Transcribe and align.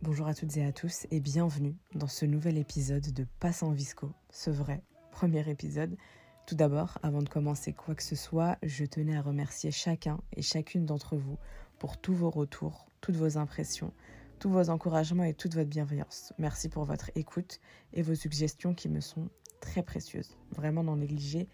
Bonjour 0.00 0.26
à 0.26 0.34
toutes 0.34 0.56
et 0.56 0.64
à 0.64 0.72
tous 0.72 1.06
et 1.10 1.20
bienvenue 1.20 1.76
dans 1.94 2.08
ce 2.08 2.24
nouvel 2.24 2.56
épisode 2.56 3.12
de 3.12 3.26
Passe 3.40 3.62
Visco, 3.62 4.10
ce 4.30 4.48
vrai 4.48 4.82
premier 5.10 5.46
épisode. 5.50 5.98
Tout 6.46 6.54
d'abord, 6.54 6.96
avant 7.02 7.20
de 7.20 7.28
commencer 7.28 7.74
quoi 7.74 7.94
que 7.94 8.04
ce 8.04 8.14
soit, 8.14 8.56
je 8.62 8.84
tenais 8.84 9.16
à 9.16 9.20
remercier 9.20 9.70
chacun 9.70 10.18
et 10.34 10.42
chacune 10.42 10.86
d'entre 10.86 11.16
vous 11.16 11.36
pour 11.78 11.98
tous 11.98 12.14
vos 12.14 12.30
retours, 12.30 12.86
toutes 13.00 13.16
vos 13.16 13.38
impressions, 13.38 13.92
tous 14.38 14.50
vos 14.50 14.70
encouragements 14.70 15.24
et 15.24 15.34
toute 15.34 15.54
votre 15.54 15.68
bienveillance. 15.68 16.32
Merci 16.38 16.68
pour 16.68 16.84
votre 16.84 17.10
écoute 17.14 17.60
et 17.92 18.02
vos 18.02 18.14
suggestions 18.14 18.74
qui 18.74 18.88
me 18.88 19.00
sont 19.00 19.28
très 19.60 19.82
précieuses. 19.82 20.36
Vraiment 20.50 20.84
n'en 20.84 20.96
négligez 20.96 21.48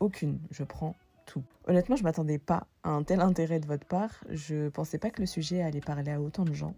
aucune, 0.00 0.40
je 0.50 0.64
prends 0.64 0.94
tout. 1.26 1.44
Honnêtement, 1.66 1.96
je 1.96 2.04
m'attendais 2.04 2.38
pas 2.38 2.66
à 2.82 2.90
un 2.90 3.02
tel 3.02 3.20
intérêt 3.20 3.60
de 3.60 3.66
votre 3.66 3.86
part. 3.86 4.24
Je 4.30 4.68
pensais 4.68 4.98
pas 4.98 5.10
que 5.10 5.20
le 5.20 5.26
sujet 5.26 5.62
allait 5.62 5.80
parler 5.80 6.12
à 6.12 6.20
autant 6.20 6.44
de 6.44 6.54
gens. 6.54 6.74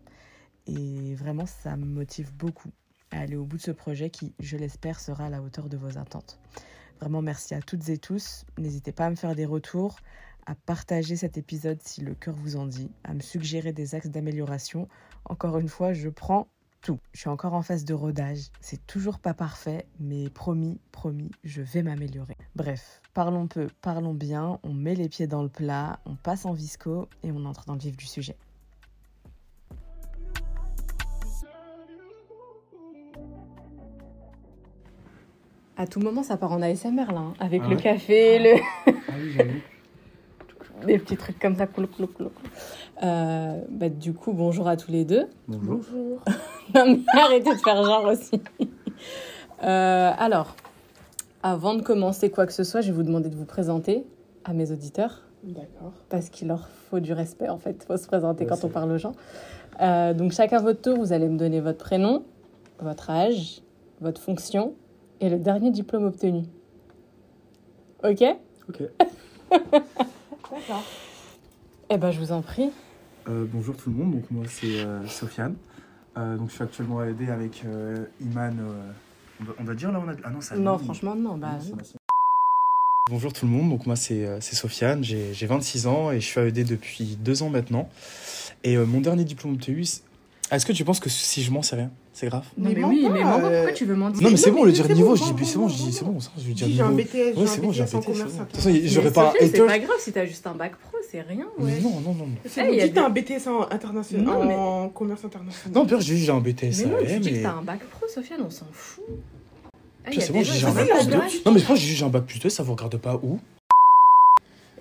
Et 0.67 1.14
vraiment, 1.14 1.47
ça 1.47 1.77
me 1.77 1.87
motive 1.87 2.34
beaucoup 2.34 2.70
à 3.11 3.20
aller 3.20 3.37
au 3.37 3.45
bout 3.45 3.56
de 3.56 3.62
ce 3.62 3.70
projet 3.70 4.11
qui, 4.11 4.34
je 4.41 4.56
l'espère, 4.56 5.01
sera 5.01 5.27
à 5.27 5.30
la 5.30 5.42
hauteur 5.42 5.69
de 5.69 5.77
vos 5.77 5.98
attentes. 5.98 6.41
Vraiment, 7.01 7.23
merci 7.23 7.55
à 7.55 7.62
toutes 7.62 7.89
et 7.89 7.98
tous. 7.98 8.45
N'hésitez 8.59 8.92
pas 8.92 9.06
à 9.06 9.11
me 9.11 9.17
faire 9.17 9.34
des 9.34 9.47
retours, 9.47 9.97
à 10.47 10.55
partager 10.55 11.17
cet 11.17 11.39
épisode 11.39 11.80
si 11.83 12.01
le 12.01 12.15
cœur 12.15 12.35
vous 12.35 12.57
en 12.57 12.67
dit, 12.67 12.91
à 13.05 13.15
me 13.15 13.21
suggérer 13.21 13.73
des 13.73 13.95
axes 13.95 14.09
d'amélioration. 14.09 14.89
Encore 15.25 15.59
une 15.59 15.69
fois, 15.69 15.93
je 15.93 16.09
prends 16.09 16.48
tout. 16.81 16.98
Je 17.12 17.21
suis 17.21 17.29
encore 17.29 17.55
en 17.55 17.62
phase 17.62 17.84
de 17.84 17.95
rodage. 17.95 18.51
C'est 18.61 18.87
toujours 18.87 19.19
pas 19.19 19.34
parfait, 19.34 19.87
mais 19.98 20.31
promis, 20.31 20.81
promis, 20.92 21.31
je 21.45 21.62
vais 21.62 21.83
m'améliorer. 21.83 22.37
Bref, 22.56 23.01
parlons 23.14 23.47
peu, 23.47 23.69
parlons 23.83 24.14
bien, 24.14 24.59
on 24.62 24.73
met 24.73 24.95
les 24.95 25.09
pieds 25.09 25.27
dans 25.27 25.42
le 25.42 25.48
plat, 25.48 26.01
on 26.06 26.17
passe 26.17 26.47
en 26.47 26.53
visco 26.53 27.09
et 27.23 27.33
on 27.33 27.45
entre 27.45 27.64
dans 27.67 27.75
le 27.75 27.81
vif 27.81 27.97
du 27.97 28.07
sujet. 28.07 28.36
À 35.77 35.86
tout 35.86 36.01
moment, 36.01 36.23
ça 36.23 36.36
part 36.36 36.53
en 36.53 36.61
ASMR 36.61 37.11
là, 37.11 37.20
hein, 37.20 37.34
avec 37.41 37.62
Ah 37.64 37.69
le 37.69 37.77
café, 37.77 38.39
le... 38.39 38.61
Ah 38.86 39.12
oui. 39.19 39.62
des 40.86 40.98
petits 40.98 41.17
trucs 41.17 41.39
comme 41.39 41.56
ça. 41.56 41.67
clou, 41.67 41.86
clou, 41.86 42.06
clou. 42.06 42.31
Euh, 43.03 43.61
bah, 43.70 43.89
du 43.89 44.12
coup, 44.12 44.33
bonjour 44.33 44.69
à 44.69 44.77
tous 44.77 44.91
les 44.91 45.05
deux. 45.05 45.27
Bonjour. 45.48 45.81
Bonjour. 45.92 46.20
non, 46.75 46.86
mais 46.86 47.20
arrêtez 47.20 47.55
de 47.55 47.61
faire 47.61 47.83
genre 47.83 48.05
aussi. 48.05 48.41
Euh, 49.62 50.12
alors, 50.19 50.56
avant 51.42 51.75
de 51.75 51.83
commencer 51.83 52.31
quoi 52.31 52.47
que 52.47 52.53
ce 52.53 52.64
soit, 52.64 52.81
je 52.81 52.89
vais 52.89 52.97
vous 52.97 53.03
demander 53.03 53.28
de 53.28 53.36
vous 53.36 53.45
présenter 53.45 54.05
à 54.45 54.53
mes 54.53 54.73
auditeurs. 54.73 55.23
D'accord. 55.42 55.92
Parce 56.08 56.28
qu'il 56.28 56.48
leur 56.48 56.69
faut 56.69 57.01
du 57.01 57.12
respect, 57.12 57.48
en 57.48 57.58
fait. 57.58 57.77
Il 57.83 57.86
faut 57.86 57.97
se 57.97 58.06
présenter 58.06 58.47
quand 58.47 58.64
on 58.64 58.69
parle 58.69 58.92
aux 58.92 58.98
gens. 58.98 59.12
Euh, 59.81 60.12
donc, 60.12 60.33
chacun 60.33 60.61
votre 60.61 60.83
tour, 60.83 60.98
vous 60.98 61.12
allez 61.12 61.28
me 61.28 61.39
donner 61.39 61.61
votre 61.61 61.78
prénom, 61.78 62.25
votre 62.81 63.11
âge, 63.11 63.62
votre 64.01 64.20
fonction 64.20 64.75
et 65.20 65.28
le 65.31 65.39
dernier 65.39 65.70
diplôme 65.70 66.05
obtenu. 66.05 66.45
Ok? 68.03 68.25
Ok. 68.69 68.83
D'accord. 70.51 70.83
Eh 71.91 71.97
ben, 71.98 72.11
je 72.11 72.19
vous 72.19 72.33
en 72.33 72.43
prie. 72.43 72.70
Euh, 73.29 73.47
bonjour 73.53 73.77
tout 73.77 73.91
le 73.91 73.97
monde, 73.97 74.12
donc 74.12 74.31
moi 74.31 74.45
c'est 74.48 74.81
euh, 74.81 75.07
Sofiane. 75.07 75.55
Euh, 76.17 76.37
donc 76.37 76.48
je 76.48 76.55
suis 76.55 76.62
actuellement 76.65 77.01
à 77.01 77.07
aider 77.09 77.29
avec 77.31 77.62
euh, 77.65 78.07
Iman. 78.20 78.57
euh, 78.61 78.91
on, 79.41 79.45
doit, 79.45 79.55
on 79.61 79.65
doit 79.65 79.75
dire 79.75 79.92
là 79.92 80.01
on 80.05 80.09
a. 80.09 80.15
Ah 80.25 80.31
non, 80.31 80.41
ça. 80.41 80.57
Non, 80.57 80.79
franchement, 80.79 81.15
non. 81.15 81.37
Bah, 81.37 81.59
Non. 81.70 81.77
Bonjour 83.11 83.33
tout 83.33 83.45
le 83.47 83.51
monde, 83.52 83.70
donc 83.70 83.86
moi 83.86 83.97
c'est 83.97 84.41
c'est 84.41 84.55
Sofiane, 84.55 85.02
j'ai 85.02 85.35
j'ai 85.35 85.47
26 85.47 85.86
ans 85.89 86.11
et 86.13 86.20
je 86.20 86.27
suis 86.27 86.39
à 86.41 86.47
ED 86.47 86.64
depuis 86.64 87.17
deux 87.17 87.42
ans 87.42 87.51
maintenant. 87.51 87.89
Et 88.63 88.77
euh, 88.77 88.86
mon 88.86 89.01
dernier 89.01 89.24
diplôme 89.24 89.58
c'est- 89.85 90.03
est-ce 90.50 90.66
que 90.66 90.72
tu 90.72 90.84
penses 90.84 91.00
que 91.00 91.08
si 91.11 91.42
je 91.42 91.50
mens 91.50 91.62
c'est 91.62 91.77
rien 91.77 91.90
C'est 92.12 92.27
grave? 92.27 92.44
Non, 92.58 92.68
Mais 92.70 92.74
mais, 92.74 92.84
oui, 92.84 93.02
pas, 93.05 93.11
mais 93.11 93.20
euh, 93.24 93.52
pourquoi 93.62 93.72
tu 93.72 93.84
veux 93.84 93.94
mentir? 93.94 94.22
Non 94.22 94.30
mais 94.30 94.36
c'est 94.36 94.50
bon, 94.50 94.61
mais 94.61 94.66
le 94.66 94.72
dire 94.72 94.88
niveau, 94.88 95.08
bon, 95.11 95.16
je 95.16 95.22
dis 95.34 95.44
c'est 95.46 95.55
bon, 95.56 95.62
bon, 95.62 95.68
je 95.68 95.74
dis 95.77 95.84
bon, 95.84 95.92
c'est 95.92 96.05
bon, 96.05 96.20
ça, 96.20 96.30
je 96.38 96.42
vais 96.46 96.52
dire 96.52 96.66
Dis, 96.66 96.74
j'ai 96.77 96.83
un. 96.83 96.90
BTS, 96.90 97.36
Ouais, 97.38 97.46
c'est 97.46 97.61
bon, 97.61 97.72
j'ai 97.72 97.83
un 97.83 97.86
BTS. 97.86 97.92
De 97.94 98.00
toute 98.00 98.14
façon, 98.56 98.70
j'aurais 98.84 99.12
pas. 99.12 99.33
C'est 99.40 99.66
pas 99.66 99.78
grave 99.78 99.96
si 100.00 100.12
t'as 100.12 100.27
juste 100.27 100.46
un 100.46 100.55
bac 100.55 100.72
pro, 100.77 100.98
c'est 101.11 101.20
rien. 101.22 101.46
Mais 101.58 101.80
non, 101.80 102.00
non, 102.00 102.12
non. 102.14 102.27
non. 102.27 102.28
C'est 102.46 102.62
Eh, 102.62 102.66
bon, 102.80 102.84
dis, 102.86 102.92
t'as 102.92 103.06
un 103.06 103.11
BTS 103.11 103.46
en 103.48 103.62
international, 103.70 104.24
Non, 104.24 104.44
mais- 104.44 104.55
en 104.55 104.88
commerce 104.88 105.24
international. 105.24 105.72
Non, 105.74 105.86
pire, 105.86 106.00
j'ai 106.00 106.14
dit 106.14 106.24
j'ai 106.24 106.33
un 106.33 106.40
BTS. 106.40 106.62
Mais 106.62 106.84
non, 106.90 106.96
tu 107.00 107.18
dis 107.20 107.30
que 107.30 107.34
mais- 107.36 107.42
t'as 107.42 107.52
un 107.52 107.62
bac 107.62 107.80
pro, 107.90 108.06
Sofiane, 108.08 108.40
on 108.46 108.50
s'en 108.50 108.67
fout. 108.72 109.05
A 110.06 110.11
c'est 110.18 110.32
bon, 110.32 110.42
j'ai 110.42 110.64
un 110.67 110.70
bac 110.72 110.86
foutent, 110.88 110.96
plus 110.96 111.05
ils 111.05 111.11
2. 111.11 111.17
ont 111.17 111.18
pas 111.20 111.27
Non, 111.46 111.52
mais 111.52 111.61
je 111.61 111.64
pense 111.67 111.78
que 111.78 111.84
j'ai 111.84 111.94
j'ai 111.94 112.05
un 112.05 112.08
bac 112.08 112.24
plus 112.24 112.38
2, 112.40 112.48
ça 112.48 112.62
vous 112.62 112.72
regarde 112.74 112.96
pas 112.96 113.20
où? 113.22 113.38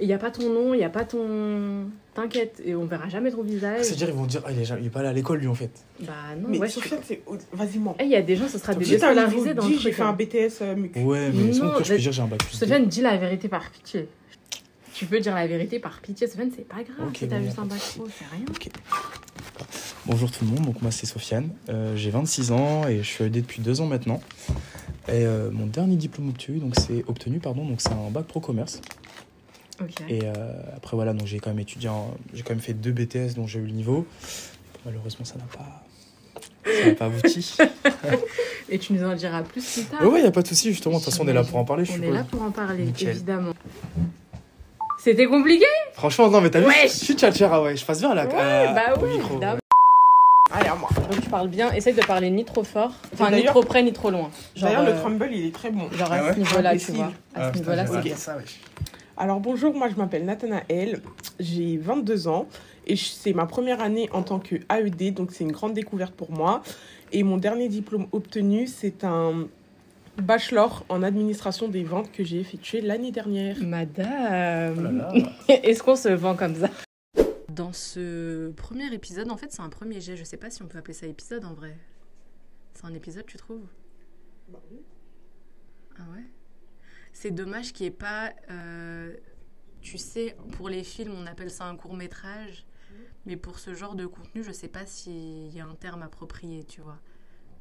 Il 0.01 0.07
n'y 0.07 0.13
a 0.13 0.17
pas 0.17 0.31
ton 0.31 0.49
nom, 0.49 0.73
il 0.73 0.77
n'y 0.77 0.83
a 0.83 0.89
pas 0.89 1.03
ton. 1.03 1.89
T'inquiète, 2.13 2.61
et 2.65 2.73
on 2.75 2.85
verra 2.85 3.09
jamais 3.09 3.31
ton 3.31 3.43
visage. 3.43 3.83
C'est-à-dire, 3.83 4.09
ils 4.09 4.15
vont 4.15 4.25
dire, 4.25 4.41
ah, 4.45 4.51
il 4.51 4.59
est 4.59 4.65
jamais- 4.65 4.81
il 4.81 4.87
est 4.87 4.89
pas 4.89 4.99
allé 5.01 5.09
à 5.09 5.13
l'école, 5.13 5.39
lui, 5.39 5.47
en 5.47 5.53
fait. 5.55 5.71
Bah 6.01 6.13
non, 6.39 6.47
Mais 6.49 6.57
ouais, 6.57 6.67
je 6.67 6.73
Sofiane, 6.73 6.99
c'est. 7.05 7.21
Vas-y, 7.53 7.79
mens. 7.79 7.95
Eh, 7.99 8.03
il 8.05 8.09
y 8.11 8.15
a 8.15 8.21
des 8.21 8.35
gens, 8.35 8.47
ce 8.47 8.57
sera 8.57 8.73
des 8.73 8.85
un 8.85 8.89
déscolarisés 8.89 9.53
dans 9.53 9.63
le 9.63 9.69
10, 9.69 9.75
j'ai 9.75 9.81
truc. 9.91 9.93
fait 9.95 10.01
un 10.01 10.07
hein. 10.07 10.13
BTS 10.17 10.61
euh, 10.61 10.75
MUC. 10.75 10.95
Ouais, 10.97 11.31
mais 11.33 11.53
c'est 11.53 11.59
Non, 11.59 11.65
bon, 11.73 11.77
que 11.79 11.83
je 11.83 11.93
peux 11.93 11.99
dire, 11.99 12.11
j'ai 12.11 12.21
un 12.21 12.27
bac 12.27 12.39
plus 12.39 12.51
2. 12.59 12.65
Sofiane, 12.65 12.85
dis 12.87 13.01
la 13.01 13.17
vérité 13.17 13.47
par 13.49 13.69
pitié. 13.71 14.07
Tu 14.93 15.05
peux 15.05 15.19
dire 15.19 15.35
la 15.35 15.47
vérité 15.47 15.79
par 15.79 15.99
pitié, 16.01 16.27
Sofiane, 16.27 16.51
c'est 16.55 16.67
pas 16.67 16.77
grave 16.83 17.09
si 17.15 17.27
t'as 17.27 17.41
juste 17.41 17.59
un 17.59 17.65
bac 17.65 17.79
pro, 17.79 18.07
c'est 18.07 18.25
rien. 18.35 18.45
Ok. 18.49 18.69
Bonjour 20.05 20.31
tout 20.31 20.43
le 20.45 20.51
monde, 20.51 20.65
donc 20.65 20.81
moi 20.81 20.91
c'est 20.91 21.05
Sofiane, 21.05 21.49
Euh, 21.69 21.95
j'ai 21.95 22.09
26 22.09 22.51
ans 22.51 22.87
et 22.87 22.97
je 22.97 23.03
suis 23.03 23.23
aidé 23.23 23.41
depuis 23.41 23.61
deux 23.61 23.79
ans 23.81 23.85
maintenant. 23.85 24.21
Et 25.07 25.25
euh, 25.25 25.51
mon 25.51 25.65
dernier 25.67 25.95
diplôme 25.95 26.29
obtenu, 26.29 26.59
donc 26.59 26.73
c'est 26.77 27.03
obtenu 27.07 27.39
pardon, 27.39 27.65
donc 27.65 27.79
c'est 27.81 27.91
un 27.91 28.09
bac 28.11 28.25
pro 28.25 28.39
commerce. 28.39 28.81
Et 30.09 30.19
euh, 30.23 30.33
après 30.75 30.95
voilà, 30.95 31.13
donc 31.13 31.27
j'ai 31.27 31.39
quand 31.39 31.49
même 31.49 31.59
étudié, 31.59 31.89
en- 31.89 32.13
j'ai 32.33 32.43
quand 32.43 32.51
même 32.51 32.59
fait 32.61 32.73
deux 32.73 32.91
BTS 32.91 33.35
dont 33.35 33.47
j'ai 33.47 33.59
eu 33.59 33.65
le 33.65 33.71
niveau. 33.71 34.05
Malheureusement 34.85 35.25
ça 35.25 35.35
n'a 35.35 35.45
pas, 35.45 35.83
ça 36.65 36.85
n'a 36.87 36.93
pas 36.95 37.05
abouti. 37.05 37.55
Et 38.69 38.77
tu 38.79 38.93
nous 38.93 39.03
en 39.07 39.15
diras 39.15 39.41
plus 39.41 39.63
plus 39.73 39.83
tard. 39.85 40.01
ouais 40.01 40.07
ouais, 40.07 40.21
y 40.21 40.25
a 40.27 40.31
pas 40.31 40.41
de 40.41 40.47
souci 40.47 40.69
justement. 40.71 40.99
De 40.99 41.03
toute 41.03 41.11
façon 41.13 41.23
on 41.25 41.27
est 41.27 41.33
là 41.33 41.43
pour 41.43 41.57
en 41.57 41.65
parler. 41.65 41.85
Je 41.85 41.91
On 41.91 41.95
est 41.95 41.97
suppose. 41.97 42.13
là 42.15 42.23
pour 42.29 42.41
en 42.43 42.51
parler, 42.51 42.83
Nickel. 42.85 43.09
évidemment. 43.09 43.53
C'était 44.99 45.25
compliqué 45.27 45.65
Franchement 45.93 46.29
non 46.29 46.41
mais 46.41 46.49
t'as 46.49 46.59
vu, 46.59 46.67
je 46.83 46.87
suis 46.89 47.13
tchatchera 47.15 47.61
ouais, 47.63 47.75
je 47.77 47.85
passe 47.85 48.01
vers 48.01 48.13
la 48.13 48.25
Ouais, 48.27 48.35
à- 48.35 48.73
bah 48.73 48.93
au 48.99 49.03
oui, 49.05 49.13
micro. 49.13 49.31
évidemment. 49.31 49.59
Allez, 50.51 50.67
à 50.67 50.75
moi. 50.75 50.89
Donc 51.09 51.21
tu 51.21 51.29
parles 51.29 51.47
bien, 51.47 51.71
essaye 51.73 51.93
de 51.93 52.01
parler 52.03 52.29
ni 52.31 52.43
trop 52.43 52.63
fort, 52.63 52.91
enfin 53.13 53.29
ni 53.31 53.43
trop 53.45 53.61
près 53.63 53.83
ni 53.83 53.93
trop 53.93 54.09
loin. 54.09 54.29
Genre, 54.55 54.67
D'ailleurs, 54.69 54.83
le 54.83 54.91
euh, 54.93 54.99
crumble, 54.99 55.29
il 55.31 55.45
est 55.45 55.53
très 55.53 55.69
bon. 55.69 55.89
genre 55.91 56.09
Ah 56.11 56.15
à 56.15 56.23
ouais 56.25 56.33
ce 56.33 56.39
niveau-là, 56.39 56.75
tu 56.77 56.91
vois. 56.91 57.05
À 57.05 57.09
Ah, 57.35 57.51
ce 57.53 57.59
niveau-là, 57.59 57.85
c'est 57.85 58.01
bien. 58.01 58.15
ça, 58.15 58.35
wesh. 58.35 58.59
Alors, 59.19 59.41
bonjour, 59.41 59.73
moi, 59.75 59.89
je 59.89 59.95
m'appelle 59.95 60.23
Nathanaël. 60.23 61.01
J'ai 61.41 61.75
22 61.75 62.29
ans 62.29 62.47
et 62.87 62.95
c'est 62.95 63.33
ma 63.33 63.45
première 63.45 63.81
année 63.81 64.09
en 64.13 64.23
tant 64.23 64.39
que 64.39 64.55
AED, 64.73 65.13
donc 65.13 65.33
c'est 65.33 65.43
une 65.43 65.51
grande 65.51 65.73
découverte 65.73 66.15
pour 66.15 66.31
moi. 66.31 66.63
Et 67.11 67.23
mon 67.23 67.35
dernier 67.35 67.67
diplôme 67.67 68.07
obtenu, 68.13 68.65
c'est 68.65 69.03
un 69.03 69.49
bachelor 70.21 70.85
en 70.87 71.03
administration 71.03 71.67
des 71.67 71.83
ventes 71.83 72.13
que 72.13 72.23
j'ai 72.23 72.39
effectué 72.39 72.79
l'année 72.79 73.11
dernière. 73.11 73.57
Oh 73.59 73.65
Madame, 73.65 74.97
là. 74.97 75.11
est-ce 75.49 75.83
qu'on 75.83 75.97
se 75.97 76.07
vend 76.07 76.37
comme 76.37 76.55
ça? 76.55 76.69
Dans 77.49 77.73
ce 77.73 78.51
premier 78.51 78.93
épisode, 78.93 79.29
en 79.31 79.37
fait, 79.37 79.51
c'est 79.51 79.61
un 79.61 79.67
premier 79.67 79.99
jet. 79.99 80.15
Je 80.15 80.23
sais 80.23 80.37
pas 80.37 80.49
si 80.49 80.63
on 80.63 80.67
peut 80.67 80.77
appeler 80.77 80.93
ça 80.93 81.07
épisode 81.07 81.43
en 81.43 81.53
vrai. 81.53 81.75
C'est 82.73 82.85
un 82.85 82.93
épisode, 82.93 83.25
tu 83.25 83.35
trouves? 83.35 83.67
Ah 85.97 86.03
ouais? 86.15 86.23
C'est 87.19 87.31
dommage 87.31 87.73
qu'il 87.73 87.83
n'y 87.83 87.87
ait 87.87 87.97
pas. 87.97 88.31
euh, 88.49 89.13
tu 89.81 89.97
sais, 89.97 90.37
pour 90.53 90.69
les 90.69 90.85
films, 90.85 91.11
on 91.13 91.25
appelle 91.25 91.51
ça 91.51 91.65
un 91.65 91.75
court 91.75 91.93
métrage. 91.93 92.65
Mais 93.25 93.35
pour 93.35 93.59
ce 93.59 93.73
genre 93.73 93.95
de 93.95 94.05
contenu, 94.05 94.41
je 94.41 94.53
sais 94.53 94.69
pas 94.69 94.85
s'il 94.85 95.53
y 95.53 95.59
a 95.59 95.65
un 95.65 95.75
terme 95.75 96.01
approprié, 96.01 96.63
tu 96.63 96.79
vois. 96.79 96.97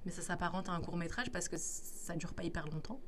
Mais 0.04 0.12
ça 0.12 0.22
s'apparente 0.22 0.68
à 0.68 0.72
un 0.74 0.80
court 0.80 0.96
métrage 0.96 1.32
parce 1.32 1.48
que 1.48 1.56
ça 1.58 2.14
dure 2.14 2.34
pas 2.34 2.44
hyper 2.44 2.68
longtemps. 2.68 3.00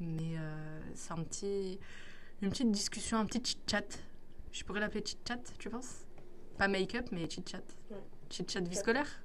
Mais 0.00 0.34
euh, 0.36 0.80
c'est 0.96 1.12
un 1.12 1.22
petit, 1.22 1.78
une 2.42 2.50
petite 2.50 2.72
discussion, 2.72 3.18
un 3.18 3.26
petit 3.26 3.40
chit-chat. 3.44 3.86
Je 4.50 4.64
pourrais 4.64 4.80
l'appeler 4.80 5.04
chit-chat, 5.06 5.38
tu 5.56 5.70
penses? 5.70 6.04
Pas 6.58 6.66
make-up, 6.66 7.06
mais 7.12 7.30
chit-chat. 7.30 7.62
Ouais. 7.92 8.02
Chit-chat 8.28 8.60
vie 8.68 8.74
scolaire 8.74 9.22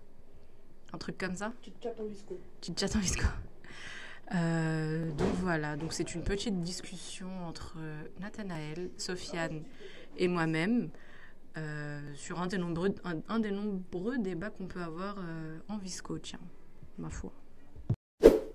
Un 0.94 1.00
truc 1.00 1.18
comme 1.18 1.36
ça? 1.36 1.54
Chattes 1.82 2.00
en 2.00 2.06
visco. 2.06 2.40
Chit-chat 2.62 2.96
en 2.96 3.00
visco. 3.00 3.26
Euh, 4.34 5.12
donc 5.12 5.34
voilà, 5.42 5.76
donc 5.76 5.92
c'est 5.94 6.16
une 6.16 6.22
petite 6.22 6.62
discussion 6.62 7.28
entre 7.48 7.78
Nathanaël, 8.22 8.90
Sofiane 8.98 9.62
et 10.18 10.28
moi-même 10.28 10.90
euh, 11.58 12.00
sur 12.16 12.42
un 12.42 12.48
des 12.48 12.58
nombreux, 12.58 12.96
un, 13.28 13.40
des 13.40 13.52
nombreux 13.52 14.18
débats 14.20 14.50
qu'on 14.50 14.68
peut 14.68 14.82
avoir 14.82 15.18
euh, 15.18 15.58
en 15.68 15.78
visco, 15.78 16.18
tiens, 16.18 16.40
ma 16.98 17.10
foi. 17.10 17.34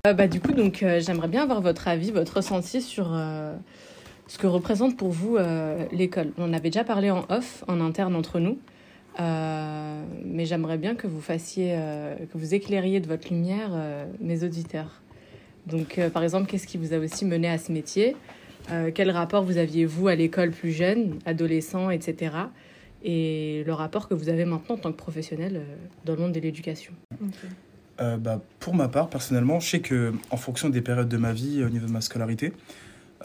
Euh, 0.06 0.14
bah, 0.14 0.28
du 0.28 0.40
coup, 0.40 0.52
donc 0.52 0.82
euh, 0.82 1.00
j'aimerais 1.00 1.28
bien 1.28 1.42
avoir 1.42 1.60
votre 1.60 1.88
avis, 1.88 2.10
votre 2.10 2.36
ressenti 2.36 2.80
sur 2.80 3.12
euh, 3.12 3.54
ce 4.28 4.38
que 4.38 4.46
représente 4.46 4.96
pour 4.96 5.10
vous 5.10 5.36
euh, 5.36 5.86
l'école. 5.92 6.32
On 6.38 6.54
avait 6.54 6.70
déjà 6.70 6.84
parlé 6.84 7.10
en 7.10 7.26
off, 7.28 7.64
en 7.68 7.80
interne 7.80 8.14
entre 8.16 8.40
nous. 8.40 8.58
Euh, 9.18 10.04
mais 10.24 10.44
j'aimerais 10.44 10.78
bien 10.78 10.94
que 10.94 11.06
vous 11.06 11.20
fassiez, 11.20 11.74
euh, 11.74 12.14
que 12.32 12.38
vous 12.38 12.54
éclairiez 12.54 13.00
de 13.00 13.06
votre 13.06 13.28
lumière 13.32 13.70
euh, 13.72 14.06
mes 14.20 14.44
auditeurs. 14.44 15.02
Donc, 15.66 15.98
euh, 15.98 16.10
par 16.10 16.22
exemple, 16.22 16.48
qu'est-ce 16.48 16.66
qui 16.66 16.78
vous 16.78 16.92
a 16.94 16.98
aussi 16.98 17.24
mené 17.24 17.48
à 17.48 17.58
ce 17.58 17.72
métier? 17.72 18.16
Euh, 18.70 18.90
Quel 18.94 19.10
rapport 19.10 19.44
vous 19.44 19.58
aviez, 19.58 19.84
vous, 19.84 20.08
à 20.08 20.14
l'école 20.14 20.50
plus 20.50 20.72
jeune, 20.72 21.18
adolescent, 21.26 21.90
etc. 21.90 22.34
Et 23.04 23.62
le 23.66 23.72
rapport 23.72 24.08
que 24.08 24.14
vous 24.14 24.28
avez 24.28 24.44
maintenant 24.44 24.76
en 24.76 24.78
tant 24.78 24.92
que 24.92 24.96
professionnel 24.96 25.56
euh, 25.56 25.64
dans 26.04 26.14
le 26.14 26.20
monde 26.20 26.32
de 26.32 26.40
l'éducation? 26.40 26.92
Euh, 28.00 28.16
bah, 28.16 28.40
pour 28.60 28.74
ma 28.74 28.88
part, 28.88 29.08
personnellement, 29.08 29.60
je 29.60 29.70
sais 29.70 29.80
que 29.80 30.12
en 30.30 30.36
fonction 30.36 30.68
des 30.68 30.80
périodes 30.80 31.08
de 31.08 31.16
ma 31.16 31.32
vie, 31.32 31.62
au 31.64 31.68
niveau 31.68 31.86
de 31.86 31.92
ma 31.92 32.00
scolarité, 32.00 32.52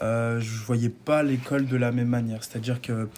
euh, 0.00 0.40
je 0.40 0.62
voyais 0.64 0.88
pas 0.88 1.22
l'école 1.22 1.66
de 1.66 1.76
la 1.76 1.92
même 1.92 2.08
manière. 2.08 2.42
C'est-à-dire 2.44 2.80
que 2.80 3.08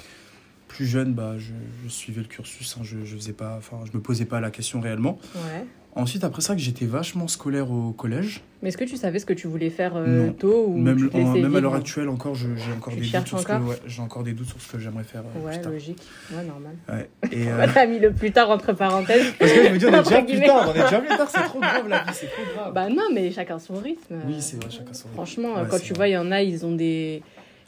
plus 0.68 0.86
jeune, 0.86 1.12
bah, 1.12 1.34
je, 1.38 1.52
je 1.84 1.88
suivais 1.88 2.22
le 2.22 2.26
cursus, 2.26 2.76
hein, 2.76 2.80
je, 2.82 3.04
je 3.04 3.16
faisais 3.16 3.32
pas, 3.32 3.56
enfin, 3.56 3.80
je 3.84 3.96
me 3.96 4.02
posais 4.02 4.24
pas 4.24 4.40
la 4.40 4.50
question 4.50 4.80
réellement. 4.80 5.18
Ouais. 5.34 5.64
Ensuite, 5.96 6.24
après 6.24 6.42
ça, 6.42 6.54
que 6.54 6.60
j'étais 6.60 6.86
vachement 6.86 7.28
scolaire 7.28 7.70
au 7.70 7.92
collège. 7.92 8.40
Mais 8.62 8.70
est-ce 8.70 8.76
que 8.76 8.82
tu 8.84 8.96
savais 8.96 9.20
ce 9.20 9.26
que 9.26 9.32
tu 9.32 9.46
voulais 9.46 9.70
faire 9.70 9.92
euh, 9.94 10.26
Non. 10.26 10.32
tôt 10.32 10.64
ou 10.68 10.76
Même, 10.76 11.08
tu 11.08 11.16
en- 11.16 11.32
même 11.34 11.54
à 11.54 11.60
l'heure 11.60 11.74
actuelle, 11.76 12.08
encore, 12.08 12.34
j'ai 12.34 12.48
encore 12.76 12.94
des 12.94 13.00
doutes 13.02 13.28
sur 13.28 13.38
ce 13.38 13.44
que, 13.46 13.52
encore 13.52 13.68
ouais, 13.68 13.76
j'ai 13.86 14.02
encore 14.02 14.22
des 14.24 14.32
doutes 14.32 14.48
sur 14.48 14.60
ce 14.60 14.72
que 14.72 14.78
j'aimerais 14.80 15.04
faire 15.04 15.22
euh, 15.36 15.40
Ouais, 15.46 15.52
plus 15.52 15.60
tard. 15.62 15.72
logique. 15.72 16.02
Ouais, 16.32 16.42
normal. 16.42 16.74
Ouais. 16.88 17.08
Et, 17.30 17.46
euh, 17.48 17.66
t'as 17.72 17.86
mis 17.86 18.00
le 18.00 18.12
plus 18.12 18.32
tard 18.32 18.50
entre 18.50 18.72
parenthèses. 18.72 19.32
parce 19.38 19.52
que 19.52 19.64
je 19.66 19.72
me 19.72 19.78
dis, 19.78 19.86
on 19.86 19.92
est 19.94 20.02
déjà 20.02 20.22
plus 20.22 20.40
tard, 20.40 20.68
on 20.68 20.74
est 20.74 20.82
déjà 20.82 20.98
plus 21.00 21.16
tard, 21.16 21.30
c'est 21.30 21.44
trop 21.44 21.60
grave 21.60 21.88
la 21.88 21.98
vie, 22.02 22.10
c'est 22.14 22.26
trop 22.26 22.42
grave. 22.56 22.74
Bah 22.74 22.88
non, 22.88 23.04
mais 23.14 23.30
chacun 23.30 23.60
son 23.60 23.74
rythme. 23.74 24.16
oui, 24.26 24.34
c'est 24.40 24.56
vrai, 24.60 24.70
chacun 24.70 24.92
son 24.94 25.04
rythme. 25.04 25.14
Franchement, 25.14 25.54
Ouais, 25.54 25.62
quand 25.70 25.78
tu 25.78 25.92
vrai. 25.92 25.96
vois, 25.96 26.08
il 26.08 26.12
y 26.12 26.18
en 26.18 26.32
a, 26.32 26.42
ils 26.42 26.66
ont 26.66 26.74
des. 26.74 27.22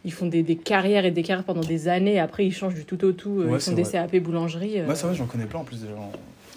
Ils 0.05 0.13
font 0.13 0.27
des, 0.27 0.43
des 0.45 0.55
carrières 0.57 1.05
et 1.05 1.11
des 1.11 1.23
carrières 1.25 1.45
pendant 1.45 1.61
des 1.63 1.89
années. 1.89 2.21
Après, 2.21 2.47
ils 2.47 2.53
changent 2.53 2.75
du 2.77 2.85
tout 2.85 3.05
au 3.05 3.11
tout. 3.13 3.41
euh, 3.41 3.47
Ouais, 3.47 3.59
ils 3.59 3.61
font 3.61 3.73
des 3.73 3.83
vrai. 3.83 3.91
CAP 3.93 4.17
boulangerie. 4.19 4.81
euh, 4.81 4.87
Ouais, 4.87 4.95
c'est 4.95 5.07
vrai, 5.07 5.17
j'en 5.17 5.27
connais 5.27 5.47
plein 5.47 5.59
en 5.61 5.65
plus 5.65 5.81
des 5.83 5.89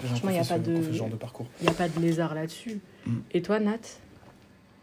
Franchement, 0.06 0.30
y 0.32 0.38
a 0.38 0.42
qui 0.44 0.52
ont 0.54 0.56
pas 0.56 0.60
de- 0.60 0.92
genre 0.94 1.10
de 1.10 1.16
parcours. 1.16 1.48
Il 1.60 1.64
n'y 1.64 1.70
a 1.70 1.74
pas 1.74 1.88
de 1.90 2.00
lézard 2.00 2.34
là-dessus. 2.36 2.80
Mm. 3.06 3.18
Et 3.34 3.42
toi, 3.42 3.60
Nat? 3.60 3.78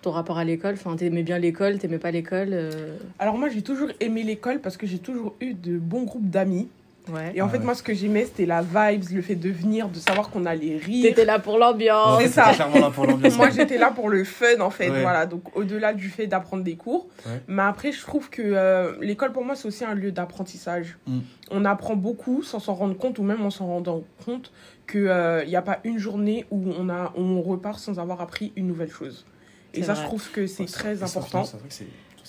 Ton 0.02 0.10
rapport 0.12 0.38
à 0.38 0.44
l'école 0.44 0.74
Enfin, 0.74 0.94
t'aimais 0.94 1.22
bien 1.22 1.38
l'école, 1.38 1.78
t'aimais 1.78 1.98
pas 1.98 2.10
l'école 2.12 2.50
euh, 2.52 2.96
Alors 3.18 3.38
moi 3.38 3.48
j'ai 3.48 3.62
toujours 3.62 3.88
aimé 3.98 4.22
l'école 4.22 4.60
parce 4.60 4.76
que 4.76 4.86
j'ai 4.86 4.98
toujours 4.98 5.34
eu 5.40 5.54
de 5.54 5.78
bons 5.78 6.04
groupes 6.04 6.28
d'amis. 6.30 6.68
Ouais. 7.12 7.32
Et 7.34 7.40
en 7.42 7.46
Ah 7.46 7.48
fait 7.48 7.58
ouais. 7.58 7.64
moi 7.64 7.74
ce 7.74 7.82
que 7.82 7.94
j'aimais 7.94 8.24
c'était 8.24 8.46
la 8.46 8.62
vibes, 8.62 9.04
le 9.12 9.22
fait 9.22 9.36
de 9.36 9.48
venir, 9.50 9.88
de 9.88 9.98
savoir 9.98 10.28
qu'on 10.30 10.44
allait 10.44 10.76
rire. 10.76 11.04
T'étais 11.04 11.24
là 11.24 11.38
pour 11.38 11.58
l'ambiance. 11.58 12.20
c'est 12.22 12.28
ça. 12.28 12.52
là 12.56 12.90
pour. 12.90 13.06
Moi 13.36 13.50
j'étais 13.50 13.78
là 13.78 13.90
pour 13.92 14.08
le 14.08 14.24
fun 14.24 14.60
en 14.60 14.70
fait, 14.70 14.90
Ouais. 14.90 15.02
voilà. 15.02 15.26
Donc 15.26 15.56
au-delà 15.56 15.92
du 15.92 16.08
fait 16.08 16.26
d'apprendre 16.26 16.64
des 16.64 16.74
cours. 16.76 17.06
Ouais. 17.24 17.40
Mais 17.46 17.62
après 17.62 17.92
je 17.92 18.00
trouve 18.02 18.28
que 18.28 18.42
euh, 18.42 18.92
l'école 19.00 19.32
pour 19.32 19.44
moi 19.44 19.54
c'est 19.54 19.68
aussi 19.68 19.84
un 19.84 19.94
lieu 19.94 20.10
d'apprentissage. 20.10 20.98
Mm. 21.06 21.18
On 21.52 21.64
apprend 21.64 21.94
beaucoup 21.94 22.42
sans 22.42 22.58
s'en 22.58 22.74
rendre 22.74 22.96
compte 22.96 23.18
ou 23.18 23.22
même 23.22 23.44
en 23.44 23.50
s'en 23.50 23.66
rendant 23.66 24.02
compte 24.24 24.50
qu'il 24.90 25.44
n'y 25.46 25.56
a 25.56 25.62
pas 25.62 25.78
une 25.84 25.98
journée 25.98 26.44
où 26.50 26.72
on, 26.78 26.88
a, 26.88 27.12
où 27.16 27.20
on 27.22 27.40
repart 27.42 27.78
sans 27.78 27.98
avoir 28.00 28.20
appris 28.20 28.52
une 28.56 28.66
nouvelle 28.66 28.90
chose. 28.90 29.24
Et 29.74 29.82
ça 29.82 29.92
vrai. 29.92 30.02
je 30.02 30.06
trouve 30.06 30.30
que 30.30 30.46
c'est 30.46 30.64
très 30.64 30.94
et 30.94 31.06
ça, 31.06 31.18
important. 31.18 31.44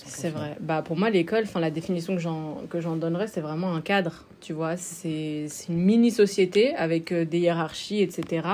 C'est 0.06 0.30
vrai. 0.30 0.56
Bah, 0.60 0.82
pour 0.82 0.96
moi, 0.96 1.10
l'école, 1.10 1.44
enfin, 1.44 1.60
la 1.60 1.70
définition 1.70 2.14
que 2.14 2.20
j'en, 2.20 2.62
que 2.70 2.80
j'en 2.80 2.96
donnerais, 2.96 3.26
c'est 3.26 3.40
vraiment 3.40 3.74
un 3.74 3.80
cadre. 3.80 4.24
Tu 4.40 4.52
vois, 4.52 4.76
c'est, 4.76 5.46
c'est 5.48 5.68
une 5.72 5.80
mini-société 5.80 6.74
avec 6.76 7.10
euh, 7.10 7.24
des 7.24 7.38
hiérarchies, 7.40 8.02
etc. 8.02 8.46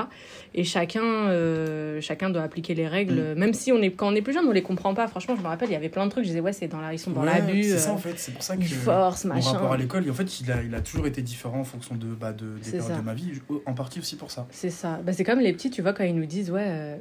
Et 0.55 0.63
chacun, 0.63 1.03
euh, 1.03 2.01
chacun 2.01 2.29
doit 2.29 2.41
appliquer 2.41 2.73
les 2.73 2.87
règles. 2.87 3.33
Mm. 3.35 3.39
Même 3.39 3.53
si 3.53 3.71
on 3.71 3.81
est, 3.81 3.91
quand 3.91 4.11
on 4.11 4.15
est 4.15 4.21
plus 4.21 4.33
jeune, 4.33 4.45
on 4.47 4.51
les 4.51 4.63
comprend 4.63 4.93
pas. 4.93 5.07
Franchement, 5.07 5.35
je 5.35 5.41
me 5.41 5.47
rappelle, 5.47 5.69
il 5.69 5.73
y 5.73 5.75
avait 5.75 5.89
plein 5.89 6.05
de 6.05 6.11
trucs. 6.11 6.23
Je 6.23 6.29
disais, 6.29 6.39
ouais, 6.39 6.53
c'est 6.53 6.67
dans 6.67 6.81
la, 6.81 6.93
ils 6.93 6.99
sont 6.99 7.11
dans 7.11 7.21
Ouais, 7.21 7.27
l'abus. 7.39 7.63
C'est 7.63 7.73
euh, 7.73 7.77
ça 7.77 7.93
en 7.93 7.97
fait, 7.97 8.17
c'est 8.17 8.31
pour 8.33 8.43
ça 8.43 8.57
que 8.57 8.61
mon 8.61 9.33
machin. 9.33 9.51
rapport 9.51 9.73
à 9.73 9.77
l'école, 9.77 10.09
en 10.09 10.13
fait, 10.13 10.39
il 10.41 10.51
a, 10.51 10.63
il 10.63 10.73
a 10.73 10.81
toujours 10.81 11.05
été 11.07 11.21
différent 11.21 11.59
en 11.59 11.63
fonction 11.63 11.95
de, 11.95 12.07
bah, 12.07 12.33
de, 12.33 12.57
des 12.63 12.71
périodes 12.71 12.87
ça. 12.87 12.97
de 12.97 13.01
ma 13.01 13.13
vie, 13.13 13.31
en 13.65 13.73
partie 13.73 13.99
aussi 13.99 14.15
pour 14.15 14.31
ça. 14.31 14.47
C'est 14.49 14.69
ça. 14.69 14.99
Bah, 15.05 15.13
c'est 15.13 15.23
comme 15.23 15.39
les 15.39 15.53
petits, 15.53 15.69
tu 15.69 15.81
vois, 15.81 15.93
quand 15.93 16.03
ils 16.03 16.15
nous 16.15 16.25
disent, 16.25 16.49
ouais, 16.51 16.65
euh, 16.65 16.97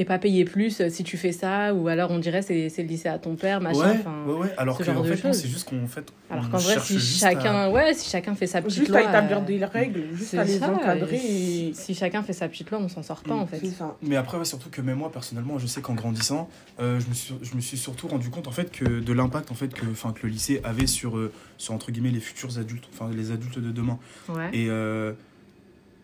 t'es 0.00 0.06
pas 0.06 0.18
payé 0.18 0.46
plus 0.46 0.80
euh, 0.80 0.88
si 0.88 1.04
tu 1.04 1.18
fais 1.18 1.30
ça, 1.30 1.74
ou 1.74 1.86
alors 1.88 2.10
on 2.10 2.18
dirait 2.18 2.40
c'est, 2.40 2.70
c'est 2.70 2.82
le 2.82 2.88
lycée 2.88 3.10
à 3.10 3.18
ton 3.18 3.36
père, 3.36 3.60
machin. 3.60 3.80
ouais, 3.80 3.96
enfin, 4.00 4.24
ouais, 4.26 4.32
ouais, 4.32 4.54
alors 4.56 4.74
ce 4.76 4.78
que 4.78 4.84
genre 4.84 4.96
en 4.96 5.02
de 5.02 5.08
fait, 5.12 5.16
non, 5.28 5.34
choses. 5.34 5.42
c'est 5.42 5.48
juste 5.48 5.68
qu'on 5.68 5.86
fait, 5.86 6.10
Alors 6.30 6.44
on 6.46 6.50
qu'en 6.52 6.56
vrai, 6.56 6.78
si 6.80 6.94
juste 6.98 7.22
à- 7.22 7.32
chacun, 7.32 7.70
ouais, 7.70 7.92
si 7.92 8.08
chacun 8.08 8.34
fait 8.34 8.46
sa 8.46 8.62
petite 8.62 8.78
Juste 8.78 8.88
loi, 8.90 9.00
à 9.00 9.02
établir 9.10 9.38
euh, 9.38 9.40
des 9.42 9.62
règles, 9.62 10.04
juste 10.14 10.32
à 10.32 10.44
les 10.44 10.58
ça, 10.58 10.72
encadrer 10.72 11.16
et 11.16 11.68
et... 11.68 11.74
Si 11.74 11.94
chacun 11.94 12.22
fait 12.22 12.32
sa 12.32 12.48
petite 12.48 12.70
loi, 12.70 12.80
on 12.82 12.88
s'en 12.88 13.02
sort 13.02 13.20
pas 13.22 13.34
Mm, 13.34 13.40
en 13.40 13.46
fait. 13.46 13.66
Ça. 13.66 13.94
Mais 14.00 14.16
après, 14.16 14.38
ouais, 14.38 14.46
surtout 14.46 14.70
que 14.70 14.80
même 14.80 14.96
moi, 14.96 15.12
personnellement, 15.12 15.58
je 15.58 15.66
sais 15.66 15.82
qu'en 15.82 15.92
grandissant, 15.94 16.48
euh, 16.80 16.98
je, 16.98 17.06
me 17.08 17.12
suis, 17.14 17.34
je 17.42 17.54
me 17.54 17.60
suis 17.60 17.76
surtout 17.76 18.08
rendu 18.08 18.30
compte 18.30 18.48
en 18.48 18.52
fait 18.52 18.72
que 18.72 19.00
de 19.00 19.12
l'impact 19.12 19.50
en 19.50 19.54
fait 19.54 19.74
que, 19.74 19.84
enfin, 19.90 20.12
que 20.14 20.26
le 20.26 20.32
lycée 20.32 20.62
avait 20.64 20.86
sur, 20.86 21.18
euh, 21.18 21.30
sur 21.58 21.74
entre 21.74 21.92
guillemets 21.92 22.10
les 22.10 22.20
futurs 22.20 22.58
adultes, 22.58 22.88
enfin 22.94 23.10
les 23.14 23.32
adultes 23.32 23.58
de 23.58 23.70
demain. 23.70 23.98
Ouais. 24.30 24.48
Et, 24.54 24.66
euh, 24.70 25.12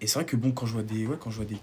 et 0.00 0.06
c'est 0.06 0.18
vrai 0.18 0.24
que 0.26 0.36
bon, 0.36 0.50
quand 0.52 0.66
je 0.66 0.72
vois 0.74 0.82
des, 0.82 1.06
ouais, 1.06 1.16
quand 1.18 1.30
je 1.30 1.36
vois 1.36 1.44
des, 1.44 1.56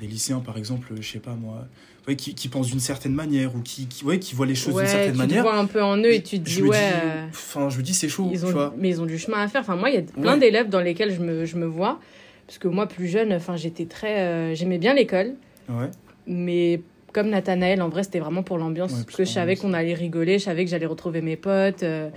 des 0.00 0.06
lycéens 0.06 0.40
par 0.40 0.56
exemple, 0.58 0.88
je 1.00 1.08
sais 1.10 1.18
pas 1.20 1.34
moi, 1.34 1.66
ouais, 2.06 2.16
qui, 2.16 2.34
qui 2.34 2.48
pensent 2.48 2.68
d'une 2.68 2.80
certaine 2.80 3.14
manière 3.14 3.54
ou 3.56 3.60
qui, 3.60 3.86
qui, 3.86 4.04
ouais, 4.04 4.18
qui 4.18 4.34
voient 4.34 4.46
les 4.46 4.54
choses 4.54 4.74
ouais, 4.74 4.82
d'une 4.82 4.90
certaine 4.90 5.12
tu 5.12 5.18
manière, 5.18 5.44
te 5.44 5.48
vois 5.48 5.58
un 5.58 5.66
peu 5.66 5.82
en 5.82 5.96
eux 5.96 6.12
et 6.12 6.22
tu 6.22 6.38
te 6.40 6.44
dis, 6.48 6.62
ouais, 6.62 6.76
euh, 6.76 7.26
enfin, 7.30 7.68
je 7.70 7.78
me 7.78 7.82
dis 7.82 7.94
c'est 7.94 8.08
chaud, 8.08 8.28
ils 8.32 8.40
tu 8.40 8.46
vois. 8.46 8.74
mais 8.76 8.88
ils 8.90 9.00
ont 9.00 9.06
du 9.06 9.18
chemin 9.18 9.38
à 9.42 9.48
faire. 9.48 9.62
Enfin, 9.62 9.76
moi, 9.76 9.90
il 9.90 9.94
y 9.96 9.98
a 9.98 10.02
plein 10.02 10.36
d'élèves 10.36 10.68
dans 10.68 10.80
lesquels 10.80 11.12
je 11.14 11.20
me, 11.20 11.44
je 11.44 11.56
me 11.56 11.66
vois. 11.66 11.98
Parce 12.46 12.58
que 12.58 12.68
moi, 12.68 12.86
plus 12.86 13.08
jeune, 13.08 13.32
enfin, 13.32 13.56
j'étais 13.56 13.84
très. 13.86 14.20
euh, 14.20 14.54
J'aimais 14.54 14.78
bien 14.78 14.94
l'école, 14.94 15.34
Ouais. 15.68 15.90
mais 16.26 16.80
comme 17.12 17.28
Nathanaël, 17.30 17.80
en 17.82 17.88
vrai, 17.88 18.02
c'était 18.04 18.20
vraiment 18.20 18.42
pour 18.42 18.58
l'ambiance. 18.58 18.92
Parce 18.92 19.16
que 19.16 19.24
je 19.24 19.30
savais 19.30 19.56
qu'on 19.56 19.72
allait 19.74 19.94
rigoler, 19.94 20.38
je 20.38 20.44
savais 20.44 20.64
que 20.64 20.70
j'allais 20.70 20.86
retrouver 20.86 21.20
mes 21.20 21.36
potes. 21.36 21.82
euh, 21.82 22.10